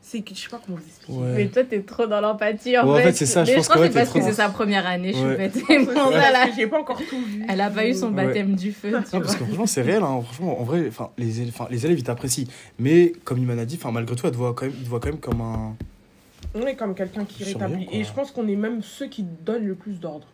C'est 0.04 0.20
que, 0.20 0.34
je 0.34 0.40
sais 0.40 0.48
pas 0.48 0.60
comment 0.66 0.76
vous 0.78 0.84
expliquer. 0.86 1.18
Ouais. 1.18 1.32
Mais 1.36 1.46
toi, 1.46 1.62
t'es 1.64 1.80
trop 1.82 2.06
dans 2.06 2.20
l'empathie 2.20 2.76
en 2.76 2.84
Ouais, 2.86 2.92
en 2.92 2.96
fait. 2.96 3.02
fait, 3.04 3.12
c'est 3.12 3.26
ça, 3.26 3.44
je 3.44 3.50
Mais 3.50 3.56
pense 3.58 3.68
crois 3.68 3.76
que 3.76 3.80
ouais, 3.82 3.88
c'est 3.92 3.98
parce 4.00 4.12
que 4.12 4.20
c'est 4.20 4.32
sa 4.32 4.48
première 4.48 4.84
année, 4.86 5.12
Parce 5.14 5.54
là. 6.32 6.46
que 6.48 6.54
j'ai 6.56 6.66
pas 6.66 6.80
encore 6.80 6.98
tout 7.08 7.20
vu. 7.24 7.44
Elle 7.48 7.60
a 7.60 7.70
pas 7.70 7.86
eu 7.86 7.94
son 7.94 8.08
Ouais. 8.12 8.24
baptême 8.24 8.54
du 8.56 8.72
feu. 8.72 8.88
tu 8.88 8.94
Non, 8.94 9.00
vois. 9.00 9.20
parce 9.20 9.36
que 9.36 9.44
franchement, 9.44 9.66
c'est 9.66 9.82
réel. 9.82 10.02
Hein. 10.02 10.20
Franchement, 10.24 10.60
en 10.60 10.64
vrai, 10.64 10.84
enfin, 10.88 11.10
les, 11.18 11.40
élèves, 11.40 11.52
enfin, 11.56 11.68
les 11.70 11.86
élèves, 11.86 11.98
ils 12.00 12.04
t'apprécient. 12.04 12.46
Mais 12.80 13.12
comme 13.24 13.38
Iman 13.38 13.58
a 13.58 13.64
dit, 13.64 13.76
enfin, 13.80 13.92
malgré 13.92 14.16
tout, 14.16 14.26
elle 14.26 14.32
te 14.32 14.36
voit 14.36 14.52
quand 14.54 14.66
même, 14.66 14.74
ils 14.76 14.84
te 14.84 14.88
voient 14.88 15.00
quand 15.00 15.08
même 15.10 15.20
comme 15.20 15.40
un, 15.40 15.76
On 16.54 16.66
est 16.66 16.74
comme 16.74 16.94
quelqu'un 16.94 17.24
qui 17.24 17.44
rétablit. 17.44 17.86
Et 17.92 18.02
je 18.04 18.12
pense 18.12 18.32
qu'on 18.32 18.48
est 18.48 18.56
même 18.56 18.82
ceux 18.82 19.06
qui 19.06 19.22
donnent 19.22 19.66
le 19.66 19.74
plus 19.76 20.00
d'ordre. 20.00 20.26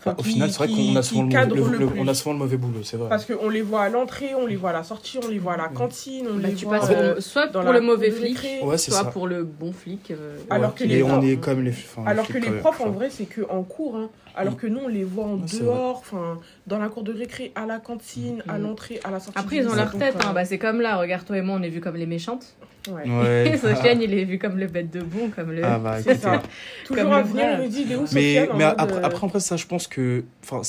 Enfin, 0.00 0.12
Bah, 0.12 0.16
au 0.20 0.22
qui- 0.22 0.28
final, 0.30 0.48
c'est 0.52 0.58
vrai 0.58 0.68
qu'on 0.68 0.94
a 0.96 1.02
souvent 1.02 1.22
le, 1.24 1.88
on 1.98 2.06
a 2.06 2.14
souvent 2.14 2.32
le 2.32 2.38
mauvais 2.38 2.56
boulot, 2.56 2.84
c'est 2.84 2.96
vrai. 2.96 3.08
Parce 3.08 3.24
qu'on 3.24 3.48
les 3.48 3.62
voit 3.62 3.82
à 3.82 3.88
l'entrée, 3.88 4.32
on 4.36 4.46
les 4.46 4.54
voit 4.54 4.70
à 4.70 4.74
la 4.74 4.84
sortie, 4.84 5.18
on 5.24 5.26
les 5.26 5.40
voit 5.40 5.54
à 5.54 5.56
la 5.56 5.68
cantine, 5.68 6.24
on 6.30 6.36
Bah, 6.36 6.46
les 6.48 6.54
tu 6.54 6.66
voit 6.66 6.78
passes 6.78 6.90
euh, 6.92 7.14
pour- 7.14 7.22
soit 7.24 7.46
dans 7.48 7.62
pour 7.64 7.72
le 7.72 7.80
mauvais 7.80 8.12
flic. 8.12 8.38
Ouais, 8.62 8.78
soit 8.78 8.94
ça. 8.94 9.04
pour 9.06 9.26
le 9.26 9.42
bon 9.42 9.72
flic. 9.72 10.12
euh, 10.12 10.36
Alors 10.50 10.70
Ouais. 10.70 10.76
que 10.78 10.84
les 10.84 11.02
on 11.02 11.20
est 11.20 11.36
comme 11.38 11.64
les. 11.64 11.72
enfin, 11.72 12.02
les 12.04 12.10
Alors 12.12 12.26
flics, 12.26 12.44
que 12.44 12.48
les 12.50 12.58
profs, 12.58 12.80
en 12.80 12.90
vrai, 12.90 13.08
c'est 13.10 13.24
que 13.26 13.40
en 13.50 13.64
cours. 13.64 13.96
hein. 13.96 14.08
Alors 14.36 14.52
Mm. 14.52 14.56
que 14.56 14.66
nous, 14.68 14.80
on 14.84 14.88
les 14.88 15.02
voit 15.02 15.24
en 15.24 15.34
Ouais, 15.38 15.58
dehors, 15.60 15.96
enfin, 15.98 16.38
dans 16.68 16.78
la 16.78 16.88
cour 16.88 17.02
de 17.02 17.12
récré, 17.12 17.50
à 17.56 17.66
la 17.66 17.78
cantine, 17.80 18.44
à 18.46 18.56
Mm. 18.56 18.62
l'entrée, 18.62 19.00
à 19.02 19.10
la 19.10 19.18
sortie. 19.18 19.36
Après, 19.40 19.56
ils 19.56 19.66
ont 19.68 19.74
leur 19.74 19.90
tête. 19.90 20.14
euh, 20.14 20.28
hein. 20.28 20.32
Bah, 20.32 20.44
c'est 20.44 20.58
comme 20.58 20.80
là, 20.80 20.96
regarde 20.96 21.24
toi 21.24 21.36
et 21.36 21.42
moi, 21.42 21.56
on 21.58 21.62
est 21.64 21.70
vus 21.70 21.80
comme 21.80 21.96
les 21.96 22.06
méchantes. 22.06 22.54
Ouais. 22.90 23.08
Ouais. 23.08 23.56
Sofiane, 23.60 24.00
il 24.02 24.12
est 24.14 24.24
vu 24.24 24.38
comme 24.38 24.58
le 24.58 24.66
bête 24.66 24.90
de 24.90 25.00
bon, 25.00 25.30
comme 25.34 25.52
le. 25.52 25.64
Ah 25.64 25.78
bah 25.78 25.96
C'est 26.02 26.10
écoutez. 26.12 26.22
ça. 26.24 26.42
Toujours 26.86 27.02
Comme 27.04 27.12
à 27.12 27.22
venir, 27.22 27.44
il 27.58 27.64
nous 27.64 27.68
dit, 27.70 27.82
il 27.86 27.92
est 27.92 27.96
où 27.96 28.04
Mais, 28.12 28.34
Sofiane 28.40 28.56
mais 28.56 28.64
après, 28.64 28.96
euh, 28.96 29.04
après, 29.04 29.24
en 29.24 29.28
fait, 29.28 29.40
ça, 29.40 29.56
je 29.56 29.66
pense 29.66 29.86
que. 29.86 30.24
Enfin, 30.44 30.62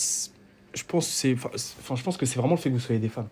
je 0.75 0.83
pense 0.87 1.07
c'est- 1.07 1.33
enfin, 1.35 1.95
je 1.95 2.03
pense 2.03 2.17
que 2.17 2.25
c'est 2.25 2.37
vraiment 2.39 2.55
le 2.55 2.59
fait 2.59 2.69
que 2.69 2.75
vous 2.75 2.79
soyez 2.79 2.99
des 3.01 3.09
femmes. 3.09 3.27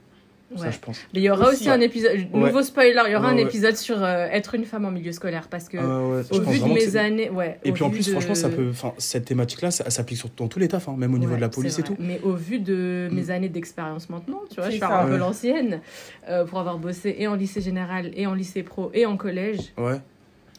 Ça, 0.56 0.64
Ouais. 0.64 0.72
je 0.72 0.80
pense. 0.80 1.00
Mais 1.14 1.20
il 1.20 1.24
y 1.24 1.30
aura 1.30 1.48
Aussi, 1.48 1.56
aussi 1.56 1.66
ouais. 1.66 1.72
un 1.74 1.82
épisode, 1.82 2.12
nouveau 2.34 2.62
spoiler, 2.64 3.02
il 3.08 3.12
y 3.12 3.16
aura 3.18 3.28
Ouais, 3.28 3.34
un 3.34 3.36
ouais. 3.36 3.42
épisode 3.44 3.76
sur 3.76 4.02
euh, 4.02 4.28
être 4.32 4.56
une 4.56 4.64
femme 4.64 4.86
en 4.86 4.92
milieu 4.92 5.12
scolaire 5.12 5.50
parce 5.50 5.68
que 5.68 5.78
Ah 5.78 6.00
ouais, 6.08 6.38
au 6.38 6.42
vu 6.42 6.60
de 6.60 6.66
mes 6.74 6.96
années, 6.96 7.30
ouais. 7.30 7.60
Et 7.66 7.74
puis 7.74 7.84
en 7.84 7.90
plus, 7.90 8.06
de- 8.08 8.12
franchement, 8.14 8.34
ça 8.34 8.48
peut. 8.48 8.68
Enfin, 8.70 8.94
cette 8.98 9.26
thématique-là, 9.26 9.72
ça, 9.72 9.84
ça 9.84 9.90
s'applique 9.90 10.18
sur 10.20 10.30
dans 10.38 10.48
tous 10.48 10.60
les 10.60 10.70
tafs, 10.70 10.88
hein, 10.88 10.96
même 10.98 11.14
au 11.14 11.18
niveau 11.18 11.32
Ouais, 11.32 11.38
de 11.38 11.42
la 11.42 11.50
police 11.50 11.78
et 11.80 11.84
tout. 11.84 11.98
Mais 12.00 12.22
au 12.24 12.32
vu 12.32 12.60
de 12.60 13.10
Mm. 13.12 13.16
mes 13.16 13.30
années 13.30 13.50
d'expérience 13.50 14.10
maintenant, 14.10 14.42
tu 14.50 14.56
vois, 14.56 14.66
je 14.68 14.72
suis 14.72 14.80
ça. 14.80 15.02
un 15.02 15.06
peu 15.06 15.12
Ouais. 15.14 15.18
l'ancienne, 15.18 15.82
euh, 16.30 16.46
pour 16.46 16.60
avoir 16.60 16.78
bossé 16.78 17.14
et 17.20 17.28
en 17.28 17.36
lycée 17.36 17.60
général, 17.60 18.12
et 18.16 18.26
en 18.26 18.34
lycée 18.34 18.64
pro, 18.64 18.90
et 18.94 19.06
en 19.06 19.18
collège, 19.18 19.74
Ouais. 19.78 20.00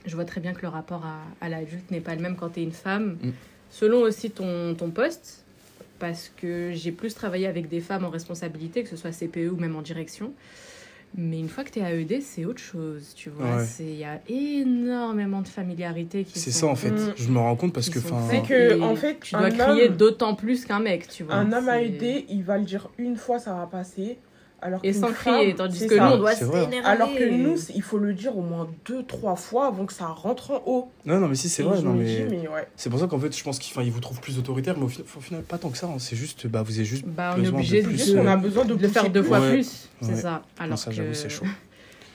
je 0.05 0.15
vois 0.15 0.27
très 0.27 0.43
bien 0.43 0.53
que 0.53 0.61
le 0.61 0.69
rapport 0.69 1.07
à, 1.07 1.45
à 1.45 1.49
l'adulte 1.49 1.91
n'est 1.91 2.01
pas 2.01 2.15
le 2.15 2.21
même 2.21 2.37
quand 2.37 2.51
tu 2.51 2.61
es 2.61 2.63
une 2.63 2.73
femme, 2.73 3.17
Mm. 3.23 3.31
selon 3.71 4.01
aussi 4.03 4.31
ton, 4.31 4.75
ton 4.75 4.91
poste, 4.91 5.47
parce 5.99 6.31
que 6.37 6.71
j'ai 6.73 6.93
plus 6.93 7.15
travaillé 7.15 7.47
avec 7.47 7.69
des 7.69 7.81
femmes 7.81 8.05
en 8.05 8.11
responsabilité, 8.11 8.83
que 8.83 8.89
ce 8.89 8.97
soit 8.97 9.13
CPE 9.13 9.51
ou 9.53 9.57
même 9.57 9.77
en 9.77 9.83
direction. 9.83 10.33
Mais 11.17 11.39
une 11.39 11.49
fois 11.49 11.65
que 11.65 11.71
tu 11.71 11.79
es 11.79 11.83
AED, 11.83 12.21
c'est 12.21 12.45
autre 12.45 12.61
chose, 12.61 13.15
tu 13.17 13.31
vois. 13.31 13.57
Ouais. 13.57 13.65
C'est- 13.65 13.83
Il 13.85 13.97
y 13.97 14.05
a 14.05 14.21
énormément 14.29 15.41
de 15.41 15.49
familiarité 15.49 16.25
qui 16.25 16.39
C'est 16.39 16.51
sont- 16.51 16.67
ça 16.67 16.73
en 16.73 16.75
fait. 16.77 16.93
Je 17.17 17.29
me 17.31 17.39
rends 17.39 17.57
compte 17.57 17.73
parce 17.73 17.89
que. 17.89 17.99
C'est 17.99 18.43
que, 18.43 18.81
en 18.83 18.95
fait, 18.95 19.19
tu 19.21 19.35
dois 19.35 19.51
crier 19.51 19.89
d'autant 19.89 20.35
plus 20.35 20.65
qu'un 20.67 20.81
mec, 20.81 21.09
tu 21.09 21.25
vois. 21.25 21.37
Un 21.37 21.51
homme 21.53 21.69
à 21.69 21.79
C'est- 21.79 21.87
aider, 21.87 22.27
il 22.29 22.43
va 22.45 22.59
le 22.59 22.65
dire 22.65 22.91
une 22.99 23.17
fois, 23.17 23.39
ça 23.39 23.55
va 23.55 23.67
passer. 23.67 24.19
Alors 24.61 24.81
Et 24.83 24.93
sans 24.93 25.09
femme, 25.09 25.37
crier, 25.37 25.55
tandis 25.55 25.87
que 25.87 25.97
ça. 25.97 26.09
nous, 26.09 26.15
on 26.15 26.19
doit 26.19 26.35
s'énerver. 26.35 26.79
Alors 26.85 27.15
que 27.15 27.29
nous, 27.31 27.57
il 27.75 27.83
faut 27.83 27.99
le 27.99 28.13
dire 28.13 28.37
au 28.37 28.43
moins 28.43 28.69
deux, 28.87 29.05
trois 29.05 29.37
fois 29.37 29.69
avant 29.69 29.87
que 29.87 29.93
ça 29.93 30.07
rentre 30.07 30.51
en 30.51 30.63
haut. 30.67 30.91
Non, 31.07 31.21
non, 31.21 31.29
mais 31.29 31.37
si, 31.37 31.49
c'est 31.49 31.63
vrai. 31.63 31.81
Non, 31.81 31.93
mais. 31.95 32.05
dis, 32.05 32.23
mais 32.29 32.49
ouais. 32.49 32.67
C'est 32.77 32.91
pour 32.91 32.99
ça 32.99 33.07
qu'en 33.07 33.21
fait, 33.21 33.37
je 33.37 33.45
pense 33.45 33.59
qu'il 33.61 33.73
enfin, 33.73 33.85
il 33.87 33.93
vous 33.93 34.01
trouve 34.01 34.21
plus 34.21 34.37
autoritaire, 34.39 34.77
mais 34.77 34.85
au 34.85 34.89
final, 34.89 35.07
au 35.17 35.21
final, 35.21 35.43
pas 35.43 35.59
tant 35.59 35.69
que 35.71 35.79
ça. 35.79 35.87
hein. 35.87 35.99
C'est 35.99 36.17
juste, 36.17 36.47
bah, 36.49 36.63
vous 36.63 36.75
avez 36.75 36.85
juste. 36.85 37.05
Bah, 37.07 37.35
on 37.35 37.39
besoin 37.39 37.51
de 37.53 37.57
obligé 37.57 37.83
de, 37.83 37.87
plus, 37.87 37.97
Juste 37.99 38.17
qu'on 38.17 38.27
euh, 38.27 38.31
a 38.33 38.37
besoin 38.37 38.65
de, 38.65 38.75
de 38.75 38.83
le 38.83 38.89
faire 38.89 39.09
deux 39.11 39.23
fois 39.23 39.39
Ouais. 39.41 39.53
plus, 39.53 39.89
c'est 40.01 40.09
Ouais. 40.09 40.15
ça. 40.17 40.43
Alors 40.59 40.71
Non, 40.71 40.77
ça, 40.77 40.91
que... 40.91 40.97
j'avoue, 40.97 41.15
c'est 41.15 41.29
chaud. 41.29 41.47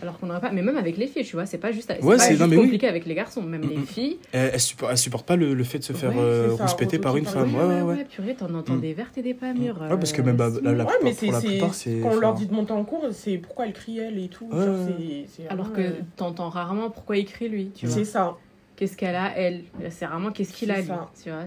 Alors 0.03 0.19
qu'on 0.19 0.27
n'aurait 0.27 0.41
pas. 0.41 0.51
Mais 0.51 0.61
même 0.61 0.75
avec 0.77 0.97
les 0.97 1.07
filles, 1.07 1.23
tu 1.23 1.37
vois, 1.37 1.45
c'est 1.45 1.57
pas 1.57 1.71
juste, 1.71 1.87
c'est 1.97 2.03
Ouais, 2.05 2.17
pas 2.17 2.29
juste 2.29 2.41
oui. 2.43 2.57
compliqué 2.57 2.87
avec 2.89 3.05
les 3.05 3.15
garçons. 3.15 3.41
Même 3.41 3.61
les 3.61 3.77
filles. 3.77 4.17
Elle, 4.33 4.51
elle, 4.53 4.59
supporte, 4.59 4.91
elle 4.91 4.97
supporte 4.97 5.25
pas 5.25 5.37
le, 5.37 5.53
le 5.53 5.63
fait 5.63 5.79
de 5.79 5.83
se 5.85 5.93
faire 5.93 6.09
Ouais, 6.13 6.19
euh, 6.21 6.57
ça, 6.57 6.63
rouspéter 6.65 6.99
par 6.99 7.15
une 7.15 7.25
femme. 7.25 7.55
Ouais, 7.55 7.63
ouais, 7.63 7.81
ouais. 7.81 8.03
purée, 8.03 8.35
t'en 8.35 8.53
entends 8.53 8.73
Mm. 8.73 8.81
des 8.81 8.93
vertes 8.93 9.17
et 9.17 9.21
des 9.21 9.33
pas 9.33 9.53
mûres. 9.53 9.79
Ouais, 9.81 9.87
parce 9.97 10.11
que 10.11 10.21
euh, 10.21 10.25
même 10.25 10.35
bah, 10.35 10.49
la, 10.61 10.73
la 10.73 10.83
Ouais, 10.83 10.91
plupart- 10.99 11.15
pour 11.17 11.31
la 11.31 11.39
plupart, 11.41 11.73
c'est. 11.73 11.99
quand 12.01 12.09
on 12.11 12.19
leur 12.19 12.33
dit 12.33 12.47
de 12.47 12.53
monter 12.53 12.73
en 12.73 12.83
cours, 12.83 13.05
c'est 13.11 13.37
pourquoi 13.37 13.65
elle 13.65 13.73
crie 13.73 13.97
elle 13.99 14.19
et 14.19 14.27
tout. 14.27 14.49
Ouais, 14.51 14.57
ouais, 14.67 15.25
Alors 15.49 15.71
que 15.71 15.79
euh, 15.81 15.91
t'entends 16.17 16.49
rarement 16.49 16.89
pourquoi 16.89 17.15
il 17.17 17.25
crie 17.25 17.47
lui, 17.47 17.71
tu 17.73 17.85
vois. 17.87 17.95
c'est 17.95 18.05
ça. 18.05 18.35
Qu'est-ce 18.75 18.97
qu'elle 18.97 19.15
a, 19.15 19.31
elle? 19.37 19.61
C'est 19.91 20.05
vraiment 20.07 20.31
qu'est-ce 20.31 20.51
qu'il 20.51 20.69
a, 20.71 20.81
lui. 20.81 20.87
Tu 21.23 21.29
vois, 21.29 21.39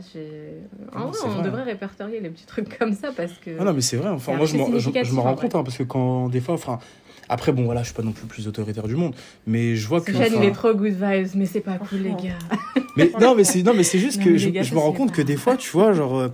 Ah 0.95 0.97
En 1.03 1.07
non, 1.07 1.11
vrai, 1.11 1.19
on 1.25 1.29
vrai. 1.31 1.43
devrait 1.43 1.63
répertorier 1.65 2.21
les 2.21 2.31
petits 2.31 2.47
trucs 2.47 2.79
comme 2.79 2.95
ça 2.95 3.11
parce 3.15 3.33
que. 3.35 3.51
Ah 3.59 3.65
non, 3.65 3.73
mais 3.75 3.81
c'est 3.81 3.97
vrai. 3.97 4.09
Enfin, 4.11 4.35
moi, 4.37 4.47
je 4.47 4.57
me 4.57 5.19
en 5.19 5.23
rends 5.23 5.35
compte, 5.35 5.55
hein, 5.57 5.63
parce 5.65 5.77
que 5.77 5.83
quand 5.83 6.29
des 6.29 6.41
fois, 6.41 6.55
enfin. 6.55 6.79
Après, 7.29 7.53
bon, 7.53 7.65
voilà, 7.65 7.81
je 7.83 7.87
suis 7.87 7.95
pas 7.95 8.03
non 8.03 8.13
plus 8.13 8.23
le 8.23 8.29
plus 8.29 8.49
autoritaire 8.49 8.87
du 8.87 8.95
monde, 8.97 9.15
mais 9.47 9.75
je 9.77 9.89
vois 9.89 10.01
que. 10.01 10.13
Sofiane, 10.13 10.33
il 10.33 10.37
enfin, 10.39 10.47
est 10.49 10.53
trop 10.53 10.73
good 10.75 10.93
vibes, 10.93 11.29
mais 11.35 11.47
c'est 11.47 11.61
pas 11.61 11.79
cool, 11.79 12.01
les 12.01 12.11
gars. 12.11 12.39
Mais 12.97 13.11
non, 13.21 13.35
mais 13.35 13.45
c'est 13.45 13.63
non, 13.63 13.75
mais 13.75 13.83
c'est 13.83 13.99
juste 13.99 14.19
Non, 14.19 14.25
que 14.27 14.37
je, 14.39 14.49
gars, 14.51 14.63
je 14.63 14.75
me 14.75 14.79
rends 14.79 14.93
compte 14.93 15.11
pas- 15.11 15.17
que 15.17 15.23
des 15.23 15.37
fois, 15.37 15.57
tu 15.57 15.71
vois, 15.71 15.93
genre, 15.93 16.17
euh, 16.19 16.29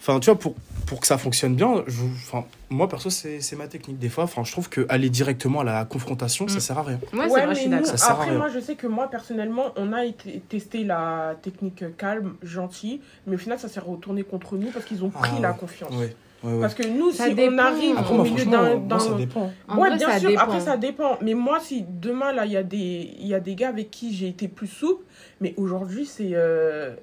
enfin, 0.00 0.20
tu 0.20 0.26
vois, 0.26 0.38
pour 0.38 0.54
pour 0.86 0.98
que 1.00 1.06
ça 1.06 1.18
fonctionne 1.18 1.54
bien, 1.54 1.84
je, 1.86 2.02
enfin, 2.02 2.44
moi 2.68 2.88
perso, 2.88 3.10
c'est 3.10 3.40
c'est 3.40 3.54
ma 3.54 3.68
technique. 3.68 3.98
Des 4.00 4.08
fois, 4.08 4.24
enfin, 4.24 4.42
je 4.44 4.50
trouve 4.50 4.68
que 4.68 4.84
aller 4.88 5.08
directement 5.08 5.60
à 5.60 5.64
la 5.64 5.84
confrontation, 5.84 6.48
ça 6.48 6.56
Mm. 6.56 6.60
sert 6.60 6.78
à 6.78 6.82
rien. 6.82 7.00
Moi, 7.12 7.24
c'est 7.28 7.32
ouais, 7.34 7.40
vrai, 7.40 7.46
mais 7.48 7.54
je 7.54 7.60
suis 7.60 7.68
nous, 7.68 7.76
d'accord. 7.76 7.90
Ça 7.90 7.96
sert 7.96 8.10
à 8.10 8.22
après, 8.22 8.36
moi, 8.36 8.48
je 8.52 8.58
sais 8.60 8.74
que 8.74 8.86
moi, 8.88 9.08
personnellement, 9.08 9.66
on 9.76 9.92
a 9.92 10.04
été 10.04 10.42
testé 10.48 10.82
la 10.84 11.36
technique 11.42 11.84
calme, 11.96 12.34
gentille, 12.42 13.00
mais 13.26 13.36
au 13.36 13.38
final, 13.38 13.58
ça 13.60 13.68
s'est 13.68 13.78
retourné 13.80 14.24
contre 14.24 14.56
nous 14.56 14.70
parce 14.70 14.84
qu'ils 14.84 15.04
ont 15.04 15.10
pris 15.10 15.30
Ah, 15.36 15.40
la 15.40 15.50
ouais. 15.52 15.56
confiance. 15.58 15.92
Ouais, 15.94 16.14
ouais, 16.42 16.52
ouais. 16.54 16.60
Parce 16.60 16.74
que 16.74 16.86
nous, 16.86 17.10
Ça 17.12 17.26
si 17.28 17.34
dépend. 17.34 17.54
on 17.54 17.58
arrive 17.58 17.96
Après, 17.98 18.12
au 18.14 18.16
moi, 18.16 18.24
milieu 18.24 18.44
d'un. 18.44 18.76
moi, 18.76 18.98
ça 18.98 19.14
dépend. 19.14 19.50
En 19.68 19.78
ouais, 19.78 19.88
vrai, 19.88 19.98
bien 19.98 20.08
ça 20.10 20.18
sûr, 20.18 20.28
dépend. 20.30 20.42
après 20.42 20.60
ça 20.60 20.76
dépend. 20.76 21.18
Mais 21.22 21.34
moi, 21.34 21.58
si 21.60 21.84
demain, 21.88 22.32
là, 22.32 22.46
il 22.46 22.52
y, 22.52 22.56
a 22.56 22.62
des- 22.62 23.10
il 23.18 23.26
y 23.26 23.34
a 23.34 23.40
des 23.40 23.54
gars 23.54 23.68
avec 23.68 23.90
qui 23.90 24.14
j'ai 24.14 24.28
été 24.28 24.48
plus 24.48 24.66
souple, 24.68 25.04
mais 25.40 25.54
aujourd'hui, 25.56 26.06
c'est. 26.06 26.30
euh, 26.34 26.94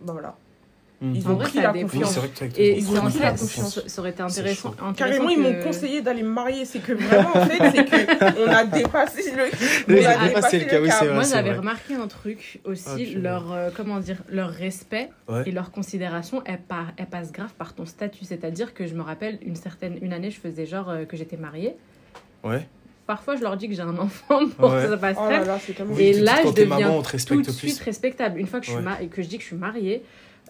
Ben 0.00 0.12
voilà. 0.12 0.36
Ils 1.02 1.28
ont 1.28 1.36
pris 1.36 1.60
la 1.60 1.72
confiance. 1.74 2.18
Et 2.56 2.78
Ils 2.78 2.88
ont 2.90 3.02
pris 3.02 3.18
la 3.18 3.36
ça, 3.36 3.42
confiance. 3.42 3.86
ça 3.86 4.00
aurait 4.00 4.10
été 4.10 4.22
intéressant. 4.22 4.74
Carrément, 4.96 5.28
ils 5.28 5.38
m'ont 5.38 5.62
conseillé 5.62 6.00
d'aller 6.00 6.22
me 6.22 6.30
marier. 6.30 6.64
C'est 6.64 6.78
que 6.78 6.94
vraiment, 6.94 7.30
en 7.34 7.44
fait, 7.46 7.70
c'est 7.74 7.84
qu'on 8.36 8.50
a 8.50 8.64
dépassé 8.64 9.32
le. 9.32 9.44
On 10.02 10.06
a 10.06 10.28
dépassé 10.28 10.58
le 10.60 10.64
cas, 10.64 10.80
oui, 10.80 10.88
cap. 10.88 10.96
c'est 10.98 11.04
vrai. 11.06 11.14
Moi, 11.14 11.24
j'avais 11.24 11.52
remarqué 11.54 11.94
un 11.94 12.06
truc 12.08 12.60
aussi, 12.64 13.12
Ah, 13.14 13.18
leur, 13.18 13.52
euh, 13.52 13.68
comment 13.76 13.98
dire, 14.00 14.16
leur 14.30 14.48
respect 14.50 15.10
Ouais. 15.28 15.42
et 15.44 15.50
leur 15.50 15.70
considération, 15.70 16.42
elle, 16.46 16.60
par- 16.60 16.92
elle 16.96 17.06
passe 17.06 17.30
grave 17.30 17.52
par 17.58 17.74
ton 17.74 17.84
statut. 17.84 18.24
C'est-à-dire 18.24 18.72
que 18.72 18.86
je 18.86 18.94
me 18.94 19.02
rappelle, 19.02 19.38
une 19.44 19.56
certaine 19.56 19.98
une 20.00 20.14
année, 20.14 20.30
je 20.30 20.40
faisais 20.40 20.64
genre 20.64 20.88
euh, 20.88 21.04
que 21.04 21.16
j'étais 21.18 21.36
mariée. 21.36 21.74
Ouais. 22.42 22.66
Parfois, 23.06 23.36
je 23.36 23.42
leur 23.42 23.56
dis 23.58 23.68
que 23.68 23.74
j'ai 23.74 23.82
un 23.82 23.98
enfant 23.98 24.48
pour 24.56 24.70
Ouais. 24.72 24.82
que 24.84 24.88
ça 24.88 24.96
passe 24.96 25.16
Oh 25.20 25.28
là. 25.28 25.58
Oui, 25.90 26.02
Et 26.04 26.12
là, 26.14 26.36
je 26.44 26.50
deviens 26.52 26.66
maman, 26.80 26.98
on 26.98 27.02
te 27.02 27.16
tout 27.26 27.42
de 27.42 27.50
suite 27.50 27.78
respectable. 27.80 28.40
Une 28.40 28.46
fois 28.46 28.60
que 28.60 28.66
je, 28.66 28.70
suis 28.70 28.78
Ouais. 28.78 28.84
ma- 28.84 28.96
que 28.96 29.22
je 29.22 29.28
dis 29.28 29.36
que 29.36 29.42
je 29.42 29.48
suis 29.48 29.56
mariée, 29.56 30.02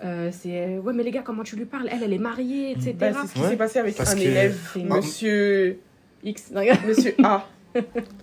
euh, 0.05 0.31
c'est 0.33 0.79
ouais, 0.79 0.93
mais 0.93 1.03
les 1.03 1.11
gars, 1.11 1.23
comment 1.23 1.43
tu 1.43 1.57
lui 1.57 1.65
parles? 1.65 1.89
Elle, 1.91 2.03
elle 2.03 2.13
est 2.13 2.19
mariée, 2.19 2.73
etc. 2.73 2.95
Bah, 2.99 3.13
c'est 3.23 3.29
ce 3.29 3.33
qui 3.35 3.41
Ouais. 3.41 3.49
s'est 3.51 3.57
passé 3.57 3.79
avec 3.79 3.97
Parce 3.97 4.13
un 4.13 4.17
que- 4.17 4.21
élève, 4.21 4.59
monsieur, 4.85 5.79
X. 6.25 6.51
Non, 6.53 6.61
regarde. 6.61 6.81
monsieur 6.87 7.15
A. 7.23 7.47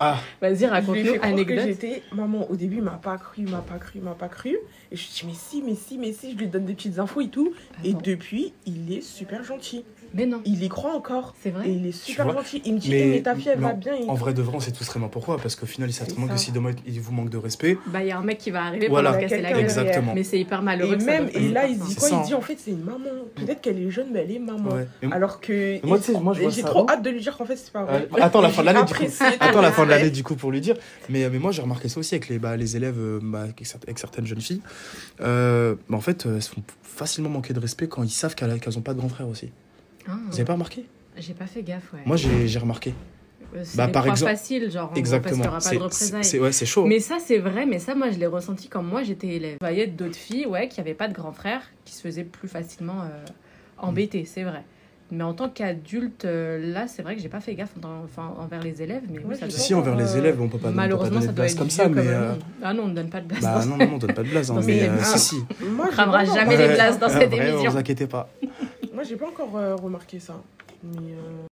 Ah, 0.00 0.18
Vas-y, 0.40 0.66
raconte-nous 0.66 1.14
anecdote. 1.22 1.60
j'étais 1.64 2.02
maman. 2.12 2.50
Au 2.50 2.56
début, 2.56 2.78
il 2.78 2.82
m'a 2.82 2.98
pas 3.00 3.16
cru, 3.18 3.42
il 3.42 3.50
m'a 3.50 3.58
pas 3.60 3.78
cru, 3.78 3.92
il 4.00 4.02
m'a 4.02 4.14
pas 4.14 4.26
cru. 4.28 4.56
Et 4.90 4.96
je 4.96 5.02
lui 5.02 5.10
dis, 5.12 5.22
mais 5.26 5.32
si, 5.34 5.62
mais 5.62 5.74
si, 5.76 5.96
mais 5.98 6.12
si, 6.12 6.32
je 6.32 6.36
lui 6.38 6.48
donne 6.48 6.64
des 6.64 6.74
petites 6.74 6.98
infos 6.98 7.20
et 7.20 7.28
tout. 7.28 7.52
Et 7.84 7.90
Attends. 7.90 8.00
depuis, 8.02 8.52
il 8.66 8.92
est 8.92 9.00
super 9.00 9.44
gentil. 9.44 9.84
Mais 10.14 10.26
non, 10.26 10.40
Il 10.44 10.62
y 10.62 10.68
croit 10.68 10.94
encore. 10.94 11.34
c'est 11.42 11.48
Et 11.48 11.52
vrai. 11.52 11.64
il 11.68 11.86
est 11.86 11.92
super 11.92 12.30
gentil. 12.32 12.62
Il 12.64 12.74
me 12.74 12.78
dit, 12.78 12.88
mais 12.90 13.00
Eh, 13.00 13.10
mais 13.10 13.22
ta 13.22 13.34
fille, 13.34 13.48
elle 13.52 13.58
va 13.58 13.72
bien. 13.72 13.94
et 13.94 14.08
en 14.08 14.14
vrai 14.14 14.32
de 14.32 14.42
vrai, 14.42 14.54
on 14.56 14.60
sait 14.60 14.70
tous 14.72 14.86
vraiment 14.86 15.08
pourquoi. 15.08 15.38
Parce 15.38 15.56
qu'au 15.56 15.66
final, 15.66 15.90
ils 15.90 15.92
savent 15.92 16.06
tellement 16.08 16.28
que 16.28 16.36
si 16.36 16.52
demain 16.52 16.70
il 16.86 17.00
vous 17.00 17.12
manque 17.12 17.30
de 17.30 17.36
respect, 17.36 17.76
Bah, 17.86 18.00
il 18.02 18.06
y 18.08 18.12
a 18.12 18.18
un 18.18 18.22
mec 18.22 18.38
qui 18.38 18.50
va 18.50 18.62
arriver 18.64 18.88
Voilà. 18.88 19.10
pour 19.10 19.20
leur 19.20 19.28
casser 19.28 19.42
la 19.42 19.50
gueule. 19.52 19.60
exactement. 19.60 20.14
Mais 20.14 20.22
c'est 20.22 20.38
hyper 20.38 20.62
malheureux. 20.62 20.94
Et 20.94 20.98
que 20.98 21.04
même, 21.04 21.28
et 21.34 21.48
là, 21.48 21.66
il 21.66 21.78
dit 21.78 21.94
quoi? 21.96 22.08
Ça. 22.08 22.20
Il 22.22 22.26
dit, 22.28 22.34
en 22.34 22.40
fait, 22.40 22.56
c'est 22.58 22.70
une 22.70 22.84
maman. 22.84 23.10
Peut-être 23.34 23.60
qu'elle 23.60 23.78
est 23.82 23.90
jeune, 23.90 24.06
mais 24.12 24.20
elle 24.20 24.30
est 24.30 24.38
maman. 24.38 24.70
Ouais. 24.70 24.86
Et- 25.02 25.12
Alors 25.12 25.40
que. 25.40 25.84
Moi, 25.84 25.96
et- 25.98 26.00
tu 26.00 26.12
sais, 26.12 26.20
moi, 26.20 26.34
et 26.40 26.50
j'ai 26.50 26.62
trop 26.62 26.88
hâte 26.88 27.02
de 27.02 27.10
lui 27.10 27.20
dire 27.20 27.36
qu'en 27.36 27.44
fait, 27.44 27.56
c'est 27.56 27.72
pas 27.72 27.84
vrai. 27.84 28.08
Euh, 28.12 28.22
attends 28.22 28.40
la 28.40 28.50
fin 28.50 28.62
de 28.62 28.66
l'année 28.66 28.84
du 28.84 28.94
coup. 28.94 29.04
Attends 29.40 29.60
la 29.62 29.72
fin 29.72 29.84
de 29.84 29.90
l'année 29.90 30.10
du 30.10 30.22
coup 30.22 30.36
pour 30.36 30.50
lui 30.52 30.60
dire. 30.60 30.76
Mais, 31.08 31.28
mais 31.28 31.38
moi 31.38 31.50
j'ai 31.52 31.62
remarqué 31.62 31.88
ça 31.88 31.98
aussi 32.00 32.14
avec 32.14 32.28
les, 32.28 32.38
bah, 32.38 32.56
les 32.56 32.76
élèves, 32.76 32.96
euh, 32.98 33.18
bah, 33.22 33.42
avec, 33.42 33.60
cer- 33.62 33.82
avec 33.82 33.98
certaines 33.98 34.26
jeunes 34.26 34.40
filles. 34.40 34.60
Euh, 35.20 35.74
bah, 35.88 35.96
en 35.96 36.00
fait, 36.00 36.26
euh, 36.26 36.36
elles 36.36 36.42
se 36.42 36.50
font 36.50 36.62
facilement 36.82 37.28
manquer 37.30 37.52
de 37.54 37.60
respect 37.60 37.88
quand 37.88 38.02
ils 38.02 38.10
savent 38.10 38.34
qu'elles 38.34 38.60
qu'elles 38.60 38.78
ont 38.78 38.82
pas 38.82 38.94
de 38.94 38.98
grand 38.98 39.08
frère 39.08 39.28
aussi. 39.28 39.50
Ah, 40.08 40.12
Vous 40.28 40.34
avez 40.34 40.44
pas 40.44 40.52
remarqué 40.54 40.84
J'ai 41.16 41.34
pas 41.34 41.46
fait 41.46 41.62
gaffe, 41.62 41.92
ouais. 41.92 42.00
Moi 42.06 42.16
j'ai 42.16 42.46
j'ai 42.48 42.58
remarqué. 42.58 42.94
Euh, 43.54 43.60
c'est 43.62 43.76
bah, 43.76 43.86
par 43.88 44.06
exemple- 44.08 44.32
faciles, 44.32 44.68
genre, 44.70 44.90
Exactement. 44.96 45.44
parce 45.44 45.68
qu'il 45.68 45.74
y 45.74 45.78
aura 45.78 45.86
pas 45.88 45.92
C'est- 45.94 46.08
de 46.08 46.10
représailles. 46.12 46.24
c'est 46.24 46.40
ouais, 46.40 46.50
c'est 46.50 46.66
chaud. 46.66 46.86
Mais 46.86 46.98
ça, 46.98 47.18
c'est 47.24 47.38
vrai, 47.38 47.66
mais 47.66 47.78
ça, 47.78 47.94
moi, 47.94 48.10
je 48.10 48.18
l'ai 48.18 48.26
ressenti 48.26 48.66
quand 48.68 48.82
moi, 48.82 49.04
j'étais 49.04 49.28
élève. 49.28 49.58
Je 49.60 49.64
voyais 49.66 49.86
d'autres 49.86 50.16
filles, 50.16 50.46
ouais, 50.46 50.66
qui 50.66 50.80
n'avaient 50.80 50.94
pas 50.94 51.06
de 51.06 51.14
grand 51.14 51.30
frère, 51.32 51.60
qui 51.84 51.94
se 51.94 52.00
faisaient 52.02 52.24
plus 52.24 52.48
facilement 52.48 53.02
euh, 53.02 53.24
embêter, 53.78 54.24
c'est 54.24 54.42
vrai. 54.42 54.62
Mais 55.12 55.22
en 55.22 55.34
tant 55.34 55.48
qu'adulte, 55.50 56.24
euh, 56.24 56.72
là, 56.72 56.88
c'est 56.88 57.02
vrai 57.02 57.14
que 57.14 57.20
j'ai 57.22 57.28
pas 57.28 57.38
fait 57.38 57.54
gaffe 57.54 57.74
en- 57.84 58.02
enfin, 58.04 58.34
envers 58.38 58.60
les 58.60 58.82
élèves. 58.82 59.02
Mais 59.08 59.20
oui, 59.24 59.36
ça 59.36 59.48
Si, 59.48 59.60
si, 59.60 59.74
envers 59.74 59.94
les 59.94 60.16
Euh, 60.16 60.18
élèves, 60.18 60.40
on 60.40 60.48
peut 60.48 60.58
pas, 60.58 60.68
on 60.68 60.70
peut 60.70 60.76
pas 60.76 60.82
Malheureusement, 60.82 61.14
donner 61.20 61.26
ça 61.26 61.32
de 61.32 61.42
être 61.42 61.56
comme 61.58 61.70
ça, 61.70 61.88
mais. 61.88 62.02
euh. 62.06 62.32
Ah 62.62 62.72
non, 62.74 62.84
on 62.84 62.88
ne 62.88 62.94
donne 62.94 63.10
pas 63.10 63.20
de 63.20 63.28
place. 63.28 63.42
Bah 63.42 63.64
non, 63.66 63.76
non, 63.76 63.90
on 63.94 63.98
donne 63.98 64.14
pas 64.14 64.22
de 64.24 64.30
blase. 64.30 64.50
Hein, 64.50 64.60
mais 64.66 64.82
euh, 64.82 64.86
émission. 64.86 65.16
si, 65.18 65.36
si. 65.36 65.44
On 65.62 65.86
cramera 65.88 66.22
encore- 66.24 66.34
jamais 66.34 66.56
les 66.56 66.74
places 66.74 66.98
dans 66.98 67.08
cette 67.20 67.32
émission. 67.32 67.70
vous 67.70 67.76
inquiétez 67.76 68.06
pas. 68.08 68.28
Moi, 68.94 69.02
j'ai 69.02 69.16
pas 69.16 69.26
encore 69.28 69.56
euh, 69.56 69.74
remarqué 69.76 70.18
ça. 70.20 70.40
Mais 70.82 71.12
euh, 71.12 71.46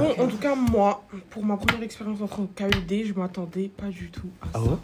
Bon, 0.00 0.24
en 0.24 0.28
tout 0.28 0.36
cas, 0.36 0.54
moi, 0.54 1.04
pour 1.30 1.44
ma 1.44 1.56
première 1.56 1.82
expérience 1.82 2.20
en 2.20 2.28
tant 2.28 2.46
qu'AED, 2.54 3.04
je 3.06 3.12
m'attendais 3.14 3.68
pas 3.68 3.88
du 3.88 4.10
tout 4.10 4.28
à 4.42 4.46
ça. 4.46 4.50
Ah 4.54 4.62
ouais? 4.62 4.76